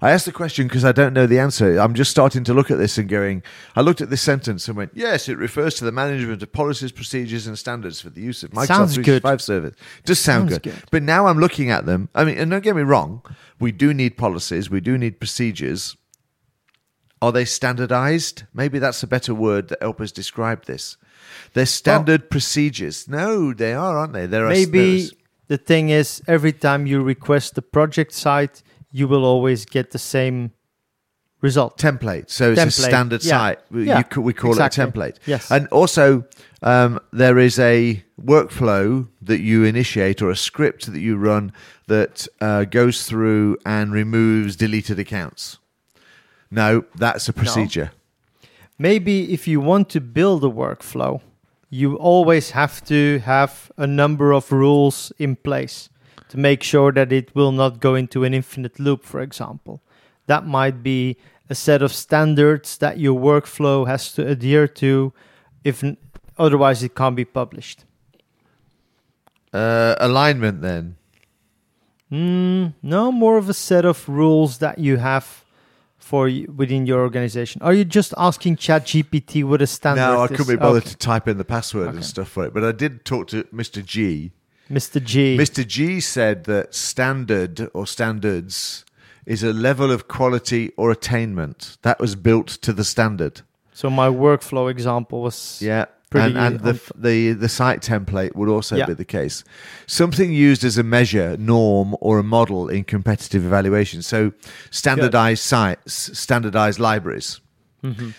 [0.02, 1.78] I asked the question because I don't know the answer.
[1.78, 3.42] I'm just starting to look at this and going,
[3.76, 6.90] I looked at this sentence and went, yes, it refers to the management of policies,
[6.90, 9.20] procedures, and standards for the use of Microsoft Sounds good.
[9.22, 9.74] 365 service.
[10.06, 10.62] Does sound good.
[10.62, 10.82] good.
[10.90, 12.08] But now I'm looking at them.
[12.14, 13.20] I mean, and don't get me wrong,
[13.58, 15.96] we do need policies, we do need procedures.
[17.20, 18.44] Are they standardized?
[18.54, 20.96] Maybe that's a better word that helps us describe this.
[21.52, 23.06] They're standard procedures.
[23.06, 24.24] No, they are, aren't they?
[24.24, 25.12] There are Maybe there's-
[25.50, 29.98] the thing is, every time you request the project site, you will always get the
[29.98, 30.52] same
[31.42, 31.76] result.
[31.76, 32.30] template.
[32.30, 33.38] So it's a standard yeah.
[33.38, 33.58] site.
[33.70, 34.82] We- Yeah, you c- we call exactly.
[34.82, 35.16] it a template.
[35.26, 35.50] Yes.
[35.50, 36.24] And also,
[36.62, 41.52] um, there is a workflow that you initiate or a script that you run
[41.88, 45.58] that uh, goes through and removes deleted accounts.
[46.50, 47.90] No, that's a procedure.
[48.78, 51.20] Maybe if you want to build a workflow,
[51.70, 55.88] you always have to have a number of rules in place
[56.28, 59.80] to make sure that it will not go into an infinite loop, for example.
[60.26, 61.16] That might be
[61.48, 65.12] a set of standards that your workflow has to adhere to,
[65.64, 65.96] if n-
[66.38, 67.84] otherwise it can't be published.
[69.52, 70.96] Uh, alignment, then.
[72.10, 75.44] Mm, no, more of a set of rules that you have
[76.10, 77.62] for y- within your organization.
[77.62, 80.90] Are you just asking ChatGPT what a standard No, I couldn't be bothered Okay.
[80.90, 82.52] to type in the password and stuff for it.
[82.52, 83.84] But I did talk to Mr.
[83.84, 84.32] G.
[84.68, 84.98] Mr.
[85.12, 85.36] G.
[85.38, 85.64] Mr.
[85.74, 88.84] G said that standard or standards
[89.24, 93.42] is a level of quality or attainment that was built to the standard.
[93.72, 95.84] So my workflow example was Yeah.
[96.10, 98.86] Pretty and and the, the the site template would also Yeah.
[98.86, 99.44] be the case.
[99.86, 104.02] Something used as a measure, norm, or a model in competitive evaluation.
[104.02, 104.32] So
[104.72, 107.40] standardized sites, standardized libraries.
[107.84, 108.14] Mhm.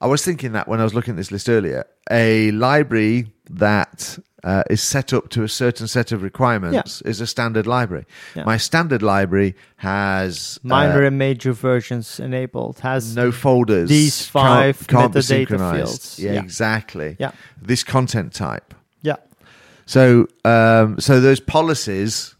[0.00, 4.18] I was thinking that when I was looking at this list earlier, a library that
[4.42, 8.04] uh, is set up to a certain set of requirements is a standard library.
[8.34, 8.44] Yeah.
[8.44, 12.80] My standard library has uh, minor and major versions enabled.
[12.80, 13.88] Has no folders.
[13.88, 15.86] these can't- five can't, be metadata synchronized.
[15.88, 16.18] fields.
[16.18, 16.40] Yeah, Yeah.
[16.42, 17.16] exactly.
[17.18, 17.32] Yeah.
[17.60, 18.74] This content type.
[19.02, 19.16] yeah
[19.86, 22.34] So, um, so those policies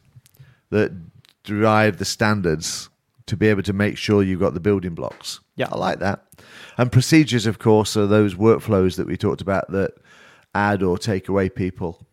[0.71, 0.93] that
[1.45, 2.89] derive the standards
[3.27, 5.41] to be able to make sure you've got the building blocks.
[5.57, 5.69] Yeah.
[5.73, 6.25] I like that.
[6.77, 9.93] And procedures, of course, are those workflows that we talked about that
[10.55, 12.07] add or take away people.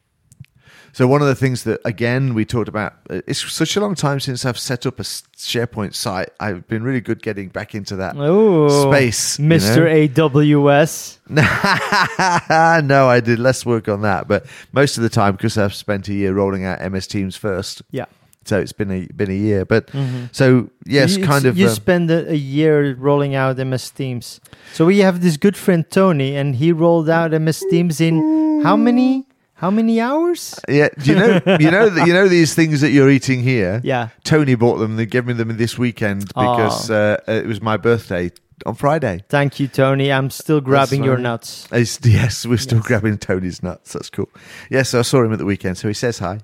[0.93, 3.95] So one of the things that again we talked about, uh, it's such a long
[3.95, 6.29] time since I've set up a SharePoint site.
[6.39, 9.77] I've been really good getting back into that oh space, you Mr.
[10.17, 10.29] know?
[10.29, 11.19] AWS.
[12.83, 16.09] no, I did less work on that, but most of the time because I've spent
[16.09, 18.05] a year rolling out MS Teams first, Yeah.
[18.45, 19.65] So it's been a been a year.
[19.65, 20.29] But Mhm.
[20.31, 21.57] so yes, you, kind of.
[21.57, 24.39] You um, spend a, a year rolling out MS Teams.
[24.73, 28.75] So we have this good friend Tony, and he rolled out MS Teams in how
[28.77, 29.25] many?
[29.55, 30.59] How many hours?
[30.67, 33.79] yeah, do you know you know you know these things that you're eating here.
[33.83, 34.09] Yeah.
[34.23, 34.95] Tony bought them.
[34.95, 38.31] They gave me them this weekend because uh, it was my birthday
[38.65, 39.23] on Friday.
[39.29, 40.11] Thank you, Tony.
[40.11, 41.67] I'm still grabbing your nuts.
[41.71, 42.87] It's, yes, we're still Yes.
[42.87, 43.93] grabbing Tony's nuts.
[43.93, 44.29] That's cool.
[44.71, 46.39] Yes, I saw him at the weekend, so he says hi.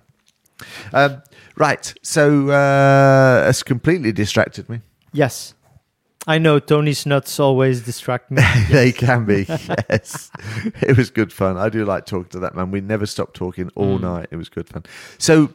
[0.93, 1.21] Um,
[1.57, 1.93] right.
[2.03, 4.81] So uh, it's completely distracted me.
[5.13, 5.53] Yes.
[6.29, 8.41] I know Tony's nuts always distract me.
[8.69, 9.45] they can be.
[9.89, 10.29] Yes,
[10.81, 11.57] it was good fun.
[11.57, 12.71] I do like talking to that man.
[12.71, 14.01] We never stopped talking all Mm.
[14.01, 14.27] night.
[14.31, 14.83] It was good fun.
[15.17, 15.53] So,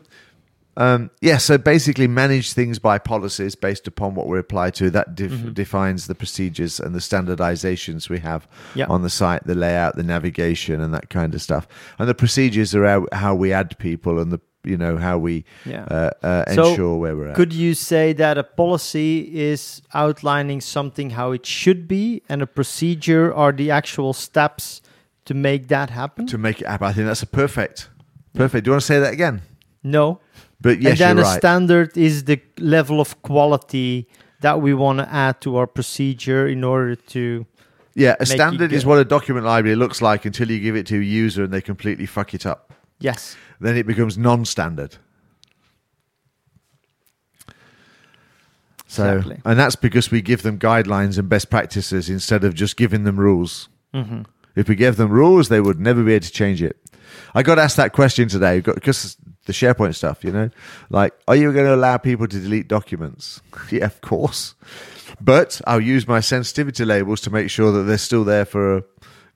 [0.78, 1.36] um, yeah.
[1.36, 4.88] So basically, manage things by policies based upon what we apply to.
[4.90, 5.52] That def- Mm-hmm.
[5.52, 8.86] defines the procedures and the standardizations we have Yeah.
[8.88, 11.68] on the site, the layout, the navigation, and that kind of stuff.
[11.98, 15.44] And the procedures are how, how we add people and the you know how we
[15.64, 15.84] Yeah.
[15.90, 17.34] uh, uh, So, ensure where we're at.
[17.36, 22.46] Could you say that a policy is outlining something how it should be, and a
[22.46, 24.80] procedure are the actual steps
[25.24, 26.26] to make that happen?
[26.26, 27.88] to make it happen, I think that's a perfect,
[28.34, 28.64] perfect.
[28.64, 29.42] Do you want to say that again?
[29.82, 30.20] no.
[30.60, 31.38] But yes, and then a right.
[31.38, 34.06] standard is the level of quality
[34.42, 37.46] that we want to add to our procedure in order to.
[37.96, 40.98] Yeah, a standard is what a document library looks like until you give it to
[41.00, 42.72] a user and they completely fuck it up.
[43.00, 43.36] Yes.
[43.62, 44.96] Then it becomes non-standard.
[48.86, 49.40] So, Exactly.
[49.44, 53.18] and that's because we give them guidelines and best practices instead of just giving them
[53.18, 53.68] rules.
[53.94, 54.22] hmm
[54.54, 56.76] If we gave them rules, they would never be able to change it.
[57.34, 60.50] I got asked that question today because the SharePoint stuff, you know,
[60.90, 63.40] like, are you going to allow people to delete documents?
[63.70, 64.54] yeah, of course.
[65.20, 68.82] But I'll use my sensitivity labels to make sure that they're still there for,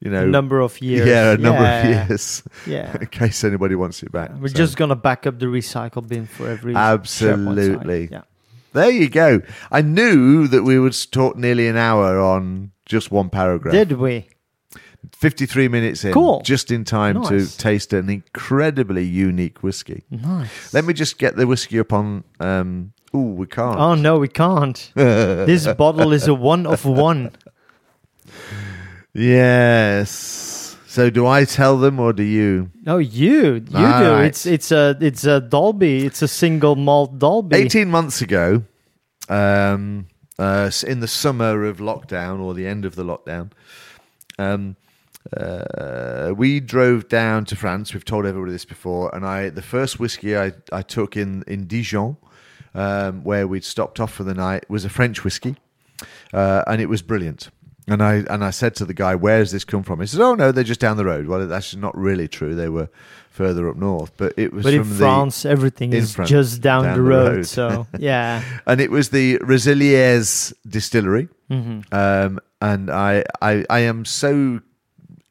[0.00, 1.06] you know, A number of years.
[1.08, 2.02] yeah, a number Yeah.
[2.02, 2.96] of years Yeah.
[3.00, 4.30] in case anybody wants it back.
[4.40, 8.08] We're So, just gonna back up the recycle bin for every Absolutely.
[8.12, 8.22] Yeah.
[8.72, 9.40] there you go.
[9.70, 13.72] I knew that we would talk nearly an hour on just one paragraph.
[13.72, 14.28] Did we?
[15.12, 16.12] 53 minutes in.
[16.12, 16.42] Cool.
[16.42, 17.28] Just in time Nice.
[17.52, 20.02] to taste an incredibly unique whiskey.
[20.10, 20.74] Nice.
[20.74, 22.24] Let me just get the whiskey up on.
[22.40, 23.78] Um, oh, we can't.
[23.78, 24.90] Oh no, we can't.
[24.94, 27.30] this bottle is a one of one.
[29.16, 30.76] Yes.
[30.86, 32.70] So do I tell them or do you?
[32.84, 33.76] No, you, you do.
[33.82, 34.24] Right.
[34.26, 36.04] It's it's a it's a Dolby.
[36.06, 37.56] It's a single malt Dolby.
[37.56, 38.62] 18 months ago,
[39.28, 40.06] um,
[40.38, 43.50] uh, s- in the summer of lockdown or the end of the lockdown,
[44.38, 44.76] um,
[45.36, 47.92] uh, we drove down to France.
[47.92, 51.66] We've told everybody this before, and I the first whiskey I, I took in in
[51.66, 52.16] Dijon,
[52.74, 55.56] um, where we'd stopped off for the night, was a French whiskey,
[56.32, 57.50] uh, and it was brilliant.
[57.88, 60.34] And I and I said to the guy, "Where's this come from?" He said, "Oh
[60.34, 62.54] no, they're just down the road." Well, that's not really true.
[62.56, 62.88] They were
[63.30, 66.30] further up north, but it was But in from the France, everything in is France,
[66.30, 67.36] just down, down the, the road.
[67.36, 67.46] road.
[67.46, 68.42] So yeah.
[68.66, 71.28] and it was the Rozelieures distillery.
[71.48, 74.60] hmm Um, and I, I, I am so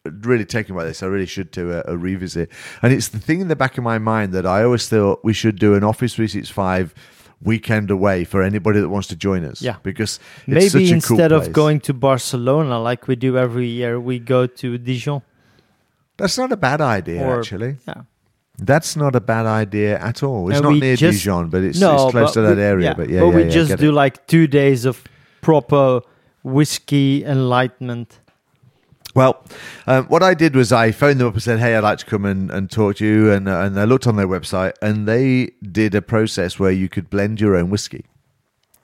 [0.05, 1.01] really taken by this.
[1.01, 2.51] I really should do a, a revisit.
[2.83, 5.33] And it's the thing in the back of my mind that I always thought we
[5.33, 6.93] should do an Office 365
[7.41, 9.61] weekend away for anybody that wants to join us.
[9.61, 9.75] Yeah.
[9.83, 14.19] Because it's Maybe instead cool of going to Barcelona like we do every year, we
[14.19, 15.21] go to Dijon.
[16.17, 17.77] That's not a bad idea, Or- actually.
[17.87, 18.01] Yeah.
[18.57, 20.47] That's not a bad idea at all.
[20.49, 22.85] It's And not near just- Dijon, but it's, no, it's close to that we- area.
[22.89, 23.93] yeah, But yeah, but yeah, we yeah, just do it.
[23.93, 25.03] like two days of
[25.41, 25.99] proper
[26.43, 28.19] whiskey enlightenment.
[29.15, 29.45] Well,
[29.87, 32.05] um, what I did was I phoned them up and said, "Hey, I'd like to
[32.05, 35.07] come and, and talk to you." And uh, and I looked on their website, and
[35.07, 38.05] they did a process where you could blend your own whiskey.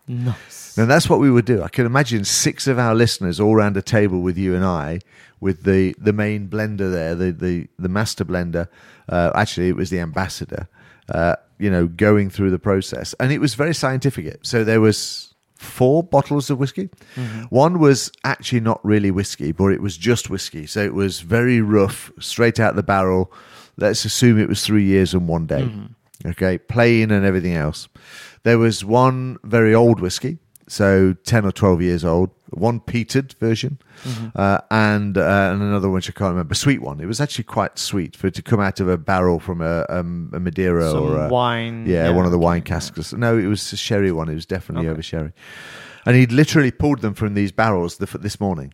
[0.07, 0.77] Nice.
[0.77, 1.61] And that's what we would do.
[1.61, 4.99] I can imagine six of our listeners all around a table with you and I,
[5.41, 8.67] with the, the main blender there, the the, the master blender.
[9.09, 10.69] Uh, actually, it was the ambassador.
[11.09, 14.39] Uh, you know, going through the process, and it was very scientific.
[14.43, 15.30] So there was
[15.61, 16.89] four bottles of whiskey.
[17.15, 17.43] Mm-hmm.
[17.43, 20.65] One was actually not really whiskey, but it was just whiskey.
[20.65, 23.31] So it was very rough, straight out the barrel.
[23.77, 25.61] Let's assume it was three years and one day.
[25.61, 26.29] Mm-hmm.
[26.29, 27.87] Okay, plain and everything else.
[28.43, 30.39] There was one very old whiskey,
[30.71, 33.77] so 10 or 12 years old, one peated version,
[34.35, 37.01] uh, and, uh, and another one which I can't remember, sweet one.
[37.01, 39.85] It was actually quite sweet for it to come out of a barrel from a,
[39.89, 41.85] um, a Madeira Some or a, wine.
[41.85, 42.69] yeah, one of the wine yeah.
[42.69, 43.11] casks.
[43.11, 44.29] No, it was a sherry one.
[44.29, 44.93] It was definitely Okay.
[44.93, 45.33] over sherry.
[46.05, 48.73] And he'd literally pulled them from these barrels the, this morning.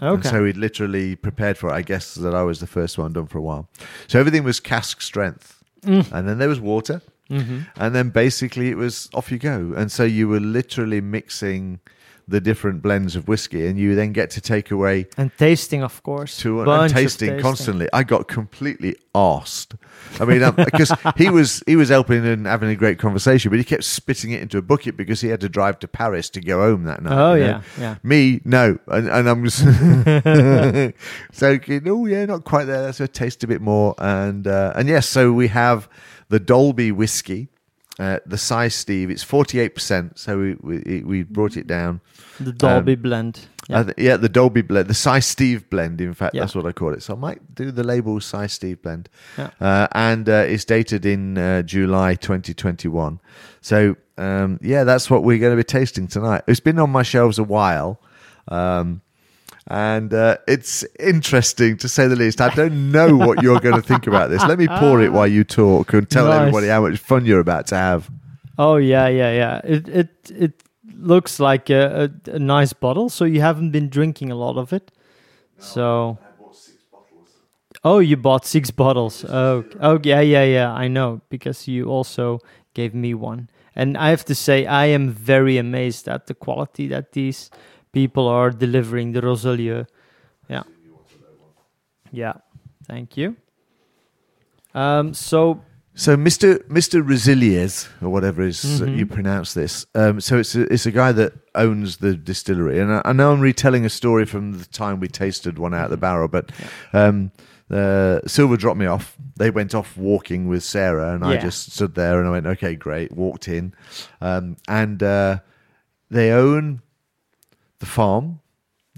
[0.00, 0.28] And Okay.
[0.28, 1.72] so he'd literally prepared for it.
[1.72, 3.70] I guess that I was the first one done for a while.
[4.06, 5.64] So everything was cask strength.
[5.82, 6.12] Mm.
[6.12, 7.00] And then there was water.
[7.28, 9.72] Hmm And then basically it was off you go.
[9.76, 11.80] And so you were literally mixing
[12.28, 16.02] the different blends of whiskey and you then get to take away And tasting, of
[16.02, 16.36] course.
[16.38, 17.88] to and of tasting, constantly.
[17.92, 19.76] I got completely arsed.
[20.20, 23.64] I mean, because he was he was helping and having a great conversation, but he
[23.64, 26.60] kept spitting it into a bucket because he had to drive to Paris to go
[26.60, 27.18] home that night.
[27.18, 27.46] Oh you know?
[27.46, 27.94] yeah, yeah.
[28.02, 29.58] Me, no, and, and I'm just
[31.32, 32.92] so oh yeah, not quite there.
[32.92, 35.88] So taste a bit more, and uh, and yes, so we have
[36.28, 37.48] the Dolby whiskey,
[38.00, 40.18] Uh, the size, Steve, it's forty eight percent.
[40.18, 42.00] So we, we we brought it down.
[42.38, 43.40] The Dolby blend.
[43.68, 43.84] Yeah.
[43.86, 43.92] Yeah.
[43.98, 46.00] yeah, the Dolby blend, the size Steve blend.
[46.00, 46.42] In fact, Yeah.
[46.42, 47.02] that's what I call it.
[47.02, 49.08] So I might do the label size Steve blend.
[49.36, 49.50] Yeah.
[49.60, 53.18] Uh, and uh, it's dated in uh, July 2021.
[53.60, 56.42] So um, yeah, that's what we're going to be tasting tonight.
[56.46, 58.00] It's been on my shelves a while.
[58.46, 59.02] Um,
[59.68, 62.40] and uh, it's interesting to say the least.
[62.40, 64.42] I don't know what you're going to think about this.
[64.44, 66.40] Let me pour it while you talk and tell Nice.
[66.40, 68.10] everybody how much fun you're about to have.
[68.58, 69.60] Oh yeah, yeah, yeah.
[69.64, 70.62] It it it
[70.94, 73.08] looks like a, a, a nice bottle.
[73.10, 74.90] So you haven't been drinking a lot of it.
[75.58, 76.18] So.
[77.84, 79.24] Oh, you bought six bottles.
[79.24, 80.72] Oh, oh yeah, yeah, yeah.
[80.72, 82.40] I know because you also
[82.74, 86.88] gave me one, and I have to say I am very amazed at the quality
[86.88, 87.50] that these
[88.00, 89.86] people are delivering the Rozelieures.
[90.48, 90.62] Yeah,
[92.12, 92.34] yeah.
[92.86, 93.36] Thank you.
[94.74, 95.14] Um.
[95.14, 95.60] So
[95.94, 96.58] So, Mr.
[96.68, 97.02] Mr.
[97.02, 98.96] Resiliers, or whatever is Mhm.
[98.98, 99.84] you pronounce this.
[99.94, 103.32] Um, so it's a, it's a guy that owns the distillery, and I, I know
[103.32, 106.28] I'm retelling a story from the time we tasted one out of the barrel.
[106.28, 106.52] But
[106.92, 107.32] um,
[107.68, 109.16] uh, Silver dropped me off.
[109.36, 112.76] They went off walking with Sarah, and I just stood there and I went, "Okay,
[112.76, 113.74] great." Walked in,
[114.20, 115.38] um, and uh,
[116.10, 116.80] they own
[117.78, 118.40] the farm.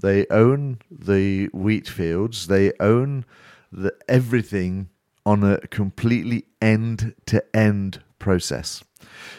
[0.01, 2.47] They own the wheat fields.
[2.47, 3.25] They own
[3.71, 4.89] the everything
[5.25, 8.83] on a completely end to end process.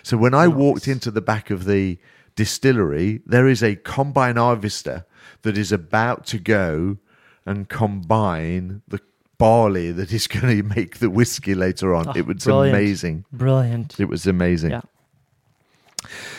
[0.03, 1.99] So when I walked into the back of the
[2.37, 5.05] distillery, there is a combine harvester
[5.43, 6.99] that is about to go
[7.45, 9.01] and combine the
[9.39, 12.09] barley that is going to make the whiskey later on.
[12.09, 12.77] Oh, it was brilliant.
[12.77, 13.25] amazing.
[13.33, 13.99] brilliant.
[13.99, 14.71] It was amazing.
[14.71, 14.83] Yeah.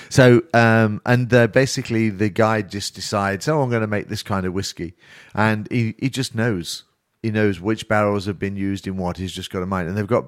[0.09, 4.23] So, um, and uh, basically, the guy just decides, oh, I'm going to make this
[4.23, 4.93] kind of whiskey,
[5.33, 6.83] and he he just knows.
[7.21, 9.17] He knows which barrels have been used in what.
[9.17, 10.25] He's just got a mind, and they've got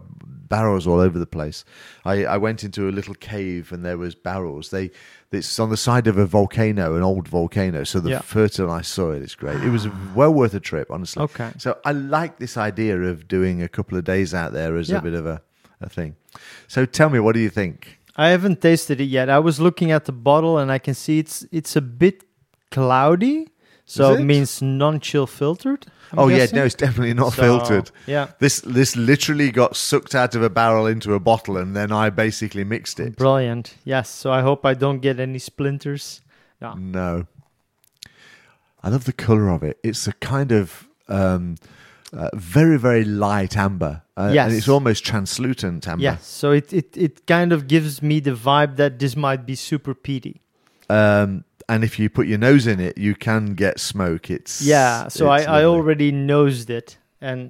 [0.48, 1.66] barrels all over the place.
[2.06, 4.70] I, I went into a little cave, and there was barrels.
[4.70, 4.92] They
[5.32, 7.84] it's on the side of a volcano, an old volcano.
[7.84, 8.20] So the Yeah.
[8.22, 9.62] fertilized soil is great.
[9.62, 11.22] It was well worth a trip, honestly.
[11.24, 11.52] Okay.
[11.58, 15.00] So I like this idea of doing a couple of days out there as Yeah.
[15.00, 15.42] a bit of a,
[15.82, 16.16] a thing.
[16.70, 18.00] So tell me, what do you think?
[18.18, 19.30] I haven't tasted it yet.
[19.30, 22.24] I was looking at the bottle and I can see it's it's a bit
[22.72, 23.48] cloudy,
[23.86, 24.22] so it?
[24.22, 24.24] it?
[24.24, 25.86] means non-chill filtered.
[26.12, 26.56] I'm oh guessing.
[26.56, 27.92] yeah, no, it's definitely not So, filtered.
[28.08, 31.92] Yeah, This this literally got sucked out of a barrel into a bottle, and then
[31.92, 33.16] I basically mixed it.
[33.18, 33.76] brilliant.
[33.84, 36.22] Yes, so I hope I don't get any splinters.
[36.62, 36.74] No.
[36.76, 37.26] No,
[38.84, 39.78] I love the color of it.
[39.84, 41.56] It's a kind of um,
[42.14, 44.48] uh, very very light amber, uh, Yes.
[44.48, 46.04] and it's almost translucent amber.
[46.04, 49.56] Yes, so it, it it kind of gives me the vibe that this might be
[49.56, 50.42] super peaty.
[50.90, 54.30] Um, and if you put your nose in it, you can get smoke.
[54.30, 55.66] It's Yeah, so I, it's I lovely.
[55.80, 57.50] already nosed it, and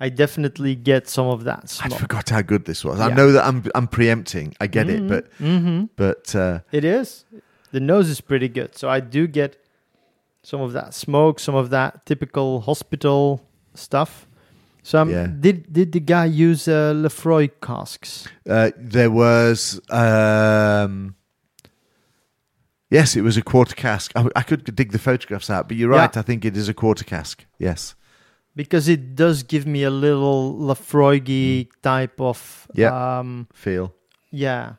[0.00, 3.00] I definitely get some of that I forgot how good this was.
[3.00, 4.54] I know that I'm I'm preempting.
[4.60, 7.24] I get it, but hmm but uh, It is.
[7.70, 8.76] The nose is pretty good.
[8.76, 9.56] So I do get
[10.42, 13.44] some of that smoke, some of that typical hospital
[13.78, 14.26] stuff.
[14.82, 15.26] So um, Yeah.
[15.40, 18.26] did did the guy use uh, Laphroaig casks?
[18.48, 21.14] Uh, there was, um,
[22.90, 24.12] yes, it was a quarter cask.
[24.16, 26.00] I, I could dig the photographs out, but you're Yeah.
[26.00, 26.16] right.
[26.16, 27.44] I think it is a quarter cask.
[27.58, 27.94] Yes.
[28.56, 32.66] Because it does give me a little Laphroaig type of.
[32.74, 33.18] Yeah.
[33.18, 33.94] um Feel
[34.30, 34.74] yeah.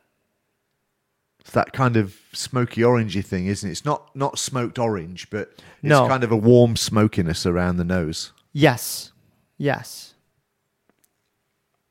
[1.39, 3.71] it's that kind of smoky orangey thing, isn't it?
[3.71, 5.49] It's not not smoked orange, but
[5.81, 6.07] it's No.
[6.07, 8.31] kind of a warm smokiness around the nose.
[8.51, 9.11] Yes.
[9.57, 10.13] Yes.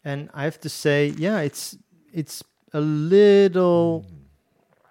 [0.04, 1.76] And I have to say, yeah, it's
[2.12, 2.42] it's
[2.72, 4.04] a little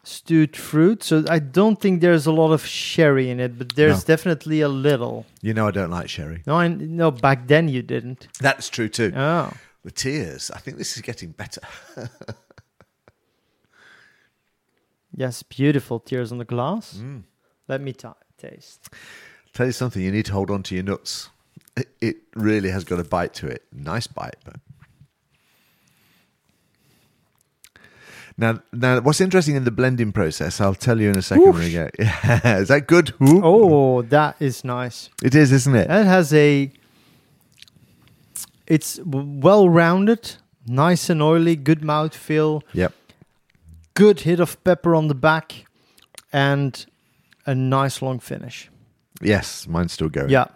[0.04, 1.04] stewed fruit.
[1.04, 4.14] So I don't think there's a lot of sherry in it, but there's No.
[4.16, 5.26] definitely a little.
[5.42, 6.44] You know, I don't like sherry.
[6.46, 8.28] No, I no back then you didn't.
[8.40, 9.12] That's true too.
[9.16, 9.52] Oh.
[9.84, 10.52] The tears.
[10.52, 11.62] I think this is getting better.
[15.16, 16.98] Yes, beautiful tears on the glass.
[16.98, 17.24] Mm.
[17.68, 18.90] Let me ta taste.
[19.54, 20.02] Tell you something.
[20.02, 21.30] You need to hold on to your nuts.
[22.02, 23.64] It, really has got a bite to it.
[23.72, 24.56] Nice bite, but.
[28.38, 31.60] Now, now, what's interesting in the blending process, I'll tell you in a second when
[31.64, 31.96] we get.
[32.00, 33.14] Yeah, is that good?
[33.22, 33.42] Ooh.
[33.44, 35.10] Oh, that is nice.
[35.24, 35.90] It is, isn't it?
[35.90, 36.72] It has a.
[38.68, 40.36] It's well rounded,
[40.68, 42.94] nice and oily, good mouthfeel, Yep.
[43.94, 45.66] good hit of pepper on the back,
[46.32, 46.86] and
[47.46, 48.70] a nice long finish.
[49.22, 50.30] Yes, mine's still going.
[50.30, 50.48] Yeah.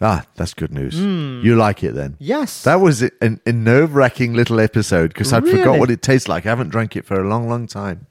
[0.00, 0.94] Ah, that's good news.
[0.94, 1.42] Mm.
[1.44, 2.16] You like it then?
[2.18, 2.62] Yes.
[2.64, 6.46] That was an, a nerve wracking little episode because I'd forgot what it tastes like.
[6.46, 8.06] I haven't drank it for a long, long time.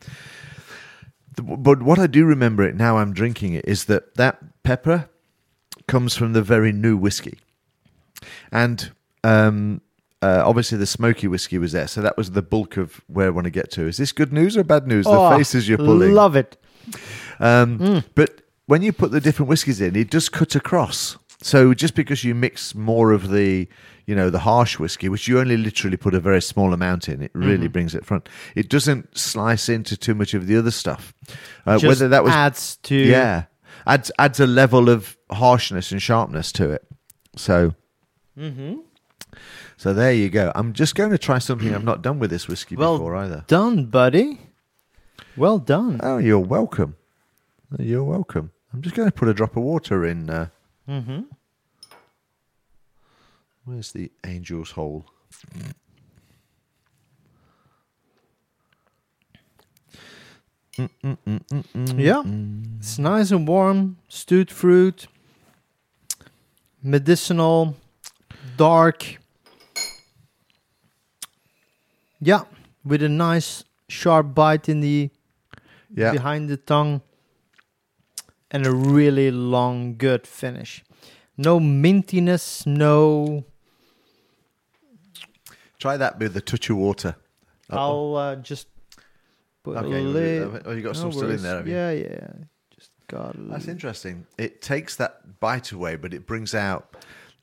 [1.36, 5.10] But what I do remember it now I'm drinking it is that that pepper
[5.88, 7.40] comes from the very new whiskey.
[8.52, 8.92] And
[9.24, 9.82] um,
[10.22, 13.30] uh, obviously the smoky whiskey was there, so that was the bulk of where I
[13.32, 13.88] want to get to.
[13.88, 15.06] Is this good news or bad news?
[15.08, 16.14] Oh, the faces you're pulling.
[16.14, 16.56] Love it.
[17.40, 21.18] Um, But when you put the different whiskies in, it does cut across.
[21.44, 23.68] So just because you mix more of the,
[24.06, 27.22] you know, the harsh whiskey, which you only literally put a very small amount in,
[27.22, 28.30] it really brings it front.
[28.56, 31.14] It doesn't slice into too much of the other stuff.
[31.66, 33.46] Uh, Just whether that was adds to yeah,
[33.86, 36.88] adds adds a level of harshness and sharpness to it.
[37.36, 37.76] So.
[38.38, 38.78] Mm-hmm.
[39.76, 40.52] So there you go.
[40.56, 43.44] I'm just going to try something I've not done with this whiskey Well before either.
[43.48, 44.40] done, buddy.
[45.36, 46.00] Well done.
[46.02, 46.96] Oh, you're welcome.
[47.78, 48.52] You're welcome.
[48.72, 50.30] I'm just going to put a drop of water in.
[50.30, 50.48] Uh,
[50.88, 51.22] Mm-hmm.
[53.66, 55.06] where's the angel's hole?
[60.78, 62.24] Yeah,
[62.80, 63.98] it's nice and warm.
[64.08, 65.08] Stewed fruit,
[66.82, 67.76] medicinal,
[68.58, 69.20] dark.
[72.20, 72.44] Yeah,
[72.84, 75.10] with a nice sharp bite in the
[75.96, 76.12] Yeah.
[76.12, 77.02] behind the tongue,
[78.54, 80.84] and a really long, good finish.
[81.36, 83.44] No mintiness, no.
[85.80, 87.16] Try that with a touch of water.
[87.70, 88.14] Uh-oh.
[88.14, 88.68] I'll uh, just
[89.64, 90.60] put Okay, a little.
[90.66, 91.74] Oh, you got some still in there, have you?
[91.74, 92.28] Yeah, yeah.
[92.76, 93.36] Just got.
[93.36, 94.26] A That's interesting.
[94.38, 96.96] It takes that bite away, but it brings out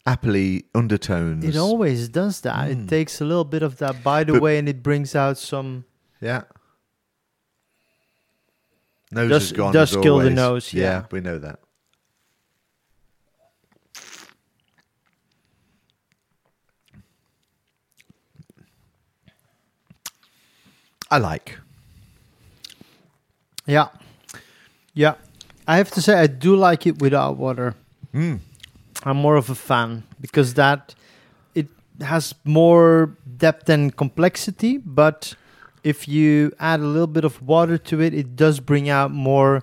[0.07, 1.45] appley undertones.
[1.45, 2.69] It always does that.
[2.69, 2.85] Mm.
[2.85, 5.85] It takes a little bit of that bite But- away, and it brings out some.
[6.21, 6.43] Yeah.
[9.13, 9.73] Nose Does- is gone.
[9.73, 11.05] does as kill the nose, yeah.
[11.11, 11.59] we know that.
[21.11, 21.59] I like.
[23.67, 23.89] Yeah,
[24.95, 25.15] yeah.
[25.67, 27.75] I have to say, I do like it without water.
[28.15, 28.41] Mm.
[29.05, 30.95] I'm more of a fan because that
[31.55, 31.69] it
[32.01, 34.79] has more depth and complexity.
[34.79, 35.35] But
[35.85, 39.63] if you add a little bit of water to it, it does bring out more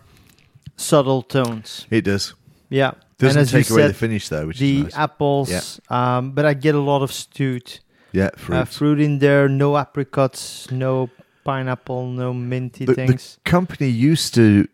[0.76, 1.86] subtle tones.
[1.90, 2.34] It does.
[2.70, 4.94] Yeah, Doesn't as you take away the finish though, which the is nice.
[4.94, 5.80] The apples.
[5.90, 7.80] Um, but I get a lot of stewed
[8.12, 8.56] yeah, fruit.
[8.58, 9.48] Uh, fruit in there.
[9.48, 10.70] No apricots.
[10.72, 11.10] No
[11.44, 12.08] pineapple.
[12.08, 13.40] No minty the, the things.
[13.46, 14.68] company used to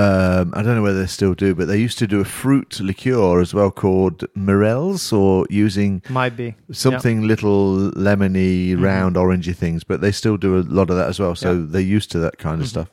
[0.00, 2.80] um, I don't know whether they still do, but they used to do a fruit
[2.80, 6.54] liqueur as well called Morels or using Might be.
[6.72, 8.82] something little lemony, Mhm.
[8.82, 11.34] round, orangey things, but they still do a lot of that as well.
[11.34, 11.66] So Yeah.
[11.68, 12.70] they're used to that kind of Mhm.
[12.70, 12.88] stuff.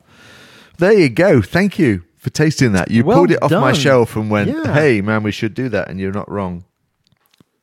[0.80, 1.42] There you go.
[1.42, 2.92] Thank you for tasting that.
[2.92, 4.74] You Well pulled it off my shelf and went, Yeah.
[4.74, 5.90] hey, man, we should do that.
[5.90, 6.66] And you're not wrong.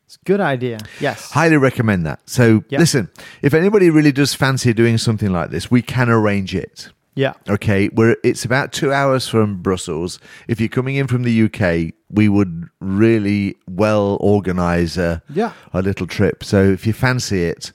[0.06, 0.78] It's a good idea.
[1.00, 1.30] Yes.
[1.32, 2.20] Highly recommend that.
[2.26, 2.78] So Yeah.
[2.78, 3.08] listen,
[3.42, 6.90] if anybody really does fancy doing something like this, we can arrange it.
[7.16, 7.34] Yeah.
[7.48, 10.18] Okay, we're it's about two hours from Brussels.
[10.48, 15.52] If you're coming in from the UK, we would really well organise a, Yeah.
[15.72, 16.42] a little trip.
[16.42, 17.70] So if you fancy it,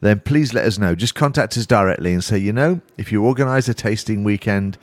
[0.00, 0.94] then please let us know.
[0.94, 4.76] Just contact us directly and say, you know, if you organise a tasting weekend,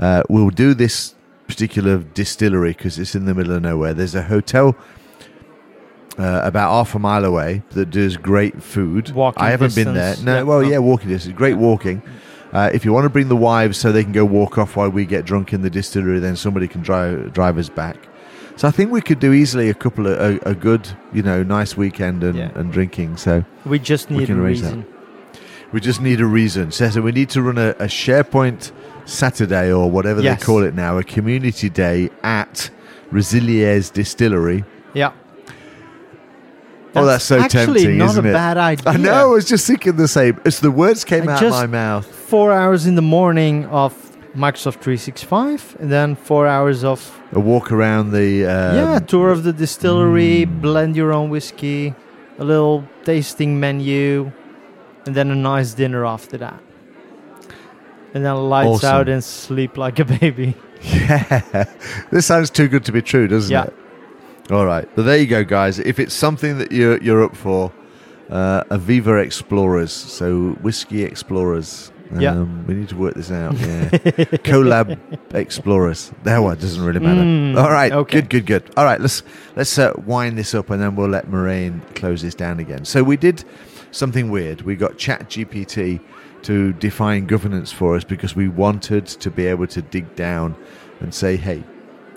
[0.00, 1.14] uh, we'll do this
[1.46, 3.94] particular distillery because it's in the middle of nowhere.
[3.94, 4.76] There's a hotel.
[6.16, 9.10] Uh, about half a mile away that does great food.
[9.10, 10.14] Walking I haven't been there.
[10.22, 10.42] No, Yeah.
[10.42, 11.34] well, yeah, walking distance.
[11.36, 12.02] Great walking.
[12.54, 14.88] Uh, if you want to bring the wives so they can go walk off while
[14.88, 17.96] we get drunk in the distillery, then somebody can drive drive us back.
[18.56, 21.42] So I think we could do easily a couple of a, a good, you know,
[21.42, 22.50] nice weekend and, Yeah.
[22.54, 23.16] and drinking.
[23.16, 24.66] So We just We need can a arrange that.
[24.76, 24.86] reason.
[25.72, 26.70] we just need a reason.
[26.70, 28.70] So so we need to run a, a SharePoint
[29.04, 30.38] Saturday or whatever Yes.
[30.38, 32.70] they call it now, a community day at
[33.12, 34.64] Rozelieures Distillery.
[34.94, 35.10] Yeah.
[36.96, 38.32] Oh, that's so actually tempting, not isn't a it?
[38.32, 38.92] bad idea.
[38.92, 39.12] I know.
[39.12, 40.40] I was just thinking the same.
[40.44, 42.06] As the words came I out of my mouth.
[42.06, 43.92] Four hours in the morning of
[44.34, 49.44] Microsoft 365, and then four hours of A walk around the um, yeah tour of
[49.44, 50.60] the distillery, mm.
[50.60, 51.94] blend your own whiskey,
[52.38, 54.32] a little tasting menu,
[55.06, 56.60] and then a nice dinner after that.
[58.12, 58.94] And then lights Awesome.
[58.94, 60.54] out and sleep like a baby.
[60.84, 61.64] Yeah,
[62.10, 63.64] this sounds too good to be true, doesn't Yeah.
[63.64, 63.74] it?
[64.50, 65.78] All right, but there you go, guys.
[65.78, 67.72] If it's something that you're you're up for,
[68.30, 71.90] uh, Aviva Explorers, so whiskey explorers.
[72.14, 72.32] Yeah.
[72.32, 73.54] Um, we need to work this out.
[73.58, 73.88] Yeah,
[74.44, 74.98] collab
[75.34, 76.12] explorers.
[76.24, 77.22] That one doesn't really matter.
[77.22, 78.20] Mm, All right, okay.
[78.20, 78.70] good, good, good.
[78.76, 79.22] All right, let's
[79.56, 82.84] let's uh, wind this up, and then we'll let Marijn close this down again.
[82.84, 83.44] So we did
[83.90, 84.60] something weird.
[84.62, 86.00] We got ChatGPT
[86.42, 90.54] to define governance for us because we wanted to be able to dig down
[91.00, 91.64] and say, hey,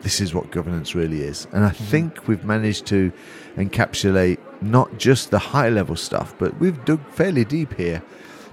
[0.02, 1.48] this is what governance really is.
[1.52, 1.84] And I mm-hmm.
[1.86, 3.12] think we've managed to
[3.56, 8.04] encapsulate not just the high level stuff, but we've dug fairly deep here,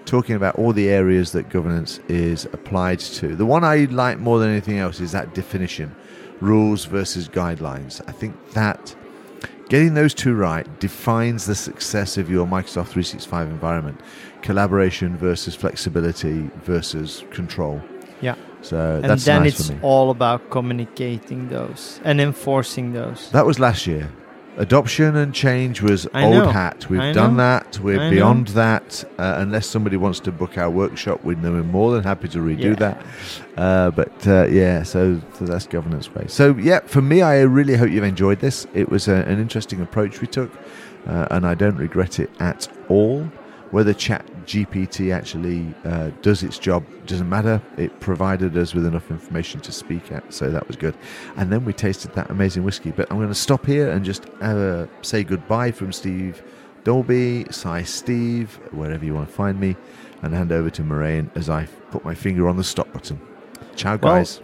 [0.04, 3.34] talking about all the areas that governance is applied to.
[3.34, 5.94] The one I like more than anything else is that definition
[6.40, 8.02] rules versus guidelines.
[8.08, 8.94] I think that
[9.68, 14.00] Getting those two right defines the success of your Microsoft 365 environment.
[14.42, 17.82] Collaboration versus flexibility versus control.
[18.20, 18.34] Yeah.
[18.64, 23.30] So and that's then nice it's all about communicating those and enforcing those.
[23.30, 24.10] That was last year.
[24.56, 26.48] Adoption and change was I old know.
[26.50, 26.88] hat.
[26.88, 27.42] We've I done know.
[27.42, 27.80] that.
[27.80, 28.10] We're I know.
[28.10, 29.04] beyond that.
[29.18, 32.74] Uh, unless somebody wants to book our workshop, we're more than happy to redo Yeah.
[32.74, 33.06] that.
[33.56, 36.26] Uh, but uh, yeah, so, so that's governance way.
[36.28, 38.64] So yeah, for me, I really hope you've enjoyed this.
[38.74, 40.52] It was a, an interesting approach we took,
[41.08, 43.24] uh, and I don't regret it at all.
[43.72, 47.60] Whether Chat GPT actually uh, does its job doesn't matter.
[47.76, 50.94] It provided us with enough information to speak at, so that was good.
[51.36, 52.90] And then we tasted that amazing whiskey.
[52.92, 56.42] But I'm going to stop here and just uh, say goodbye from Steve
[56.84, 59.74] Dalby, Cy Steve, wherever you want to find me,
[60.22, 63.20] and hand over to Marijn as I put my finger on the stop button.
[63.74, 64.40] Ciao, Well, guys.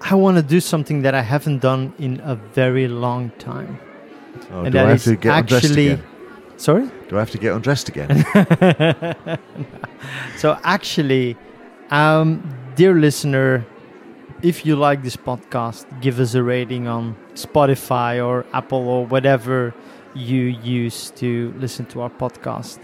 [0.00, 3.80] I want to do something that I haven't done in a very long time.
[4.52, 6.00] Oh, and have is to get undressed actually.
[6.58, 6.90] Sorry?
[7.08, 8.24] Do I have to get undressed again?
[10.36, 11.36] So, actually,
[11.90, 13.66] um, dear listener,
[14.42, 19.74] if you like this podcast, give us a rating on Spotify or Apple or whatever
[20.14, 22.78] you use to listen to our podcast.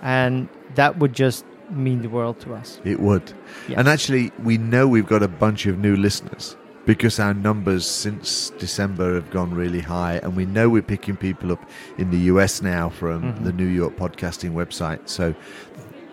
[0.00, 2.80] And that would just mean the world to us.
[2.84, 3.32] It would.
[3.68, 3.78] Yes.
[3.78, 6.56] And actually, we know we've got a bunch of new listeners
[6.86, 10.16] because our numbers since December have gone really high.
[10.22, 11.62] And we know we're picking people up
[11.98, 13.44] in the US now from Mhm.
[13.44, 15.00] the New York podcasting website.
[15.06, 15.34] So,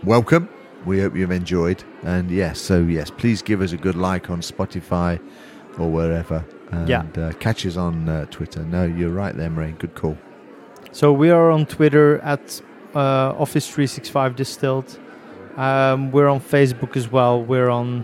[0.03, 0.47] welcome.
[0.86, 1.84] We hope you've enjoyed.
[2.03, 5.19] And yes, so yes, please give us a good like on Spotify
[5.78, 6.43] or wherever.
[6.72, 7.03] And Yeah.
[7.17, 8.63] uh, catch us on uh, Twitter.
[8.63, 9.78] No, you're right there, Marijn.
[9.78, 10.17] Good call.
[10.93, 12.61] So we are on Twitter at
[12.95, 14.97] uh, Office 365 Distilled.
[15.57, 17.41] Um, we're on Facebook as well.
[17.41, 18.03] We're on,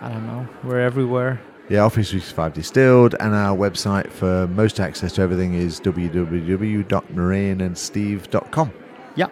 [0.00, 1.40] I don't know, we're everywhere.
[1.72, 8.72] Yeah, Office 365 Distilled, and our website for most access to everything is www.marijnandsteve.com.
[9.16, 9.28] Yeah.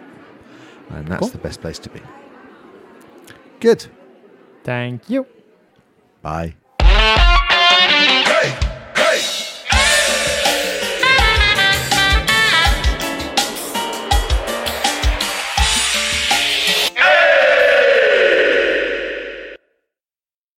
[0.89, 1.29] And that's Cool.
[1.29, 2.01] the best place to be.
[3.59, 3.85] Good.
[4.63, 5.27] Thank you.
[6.23, 6.55] Bye.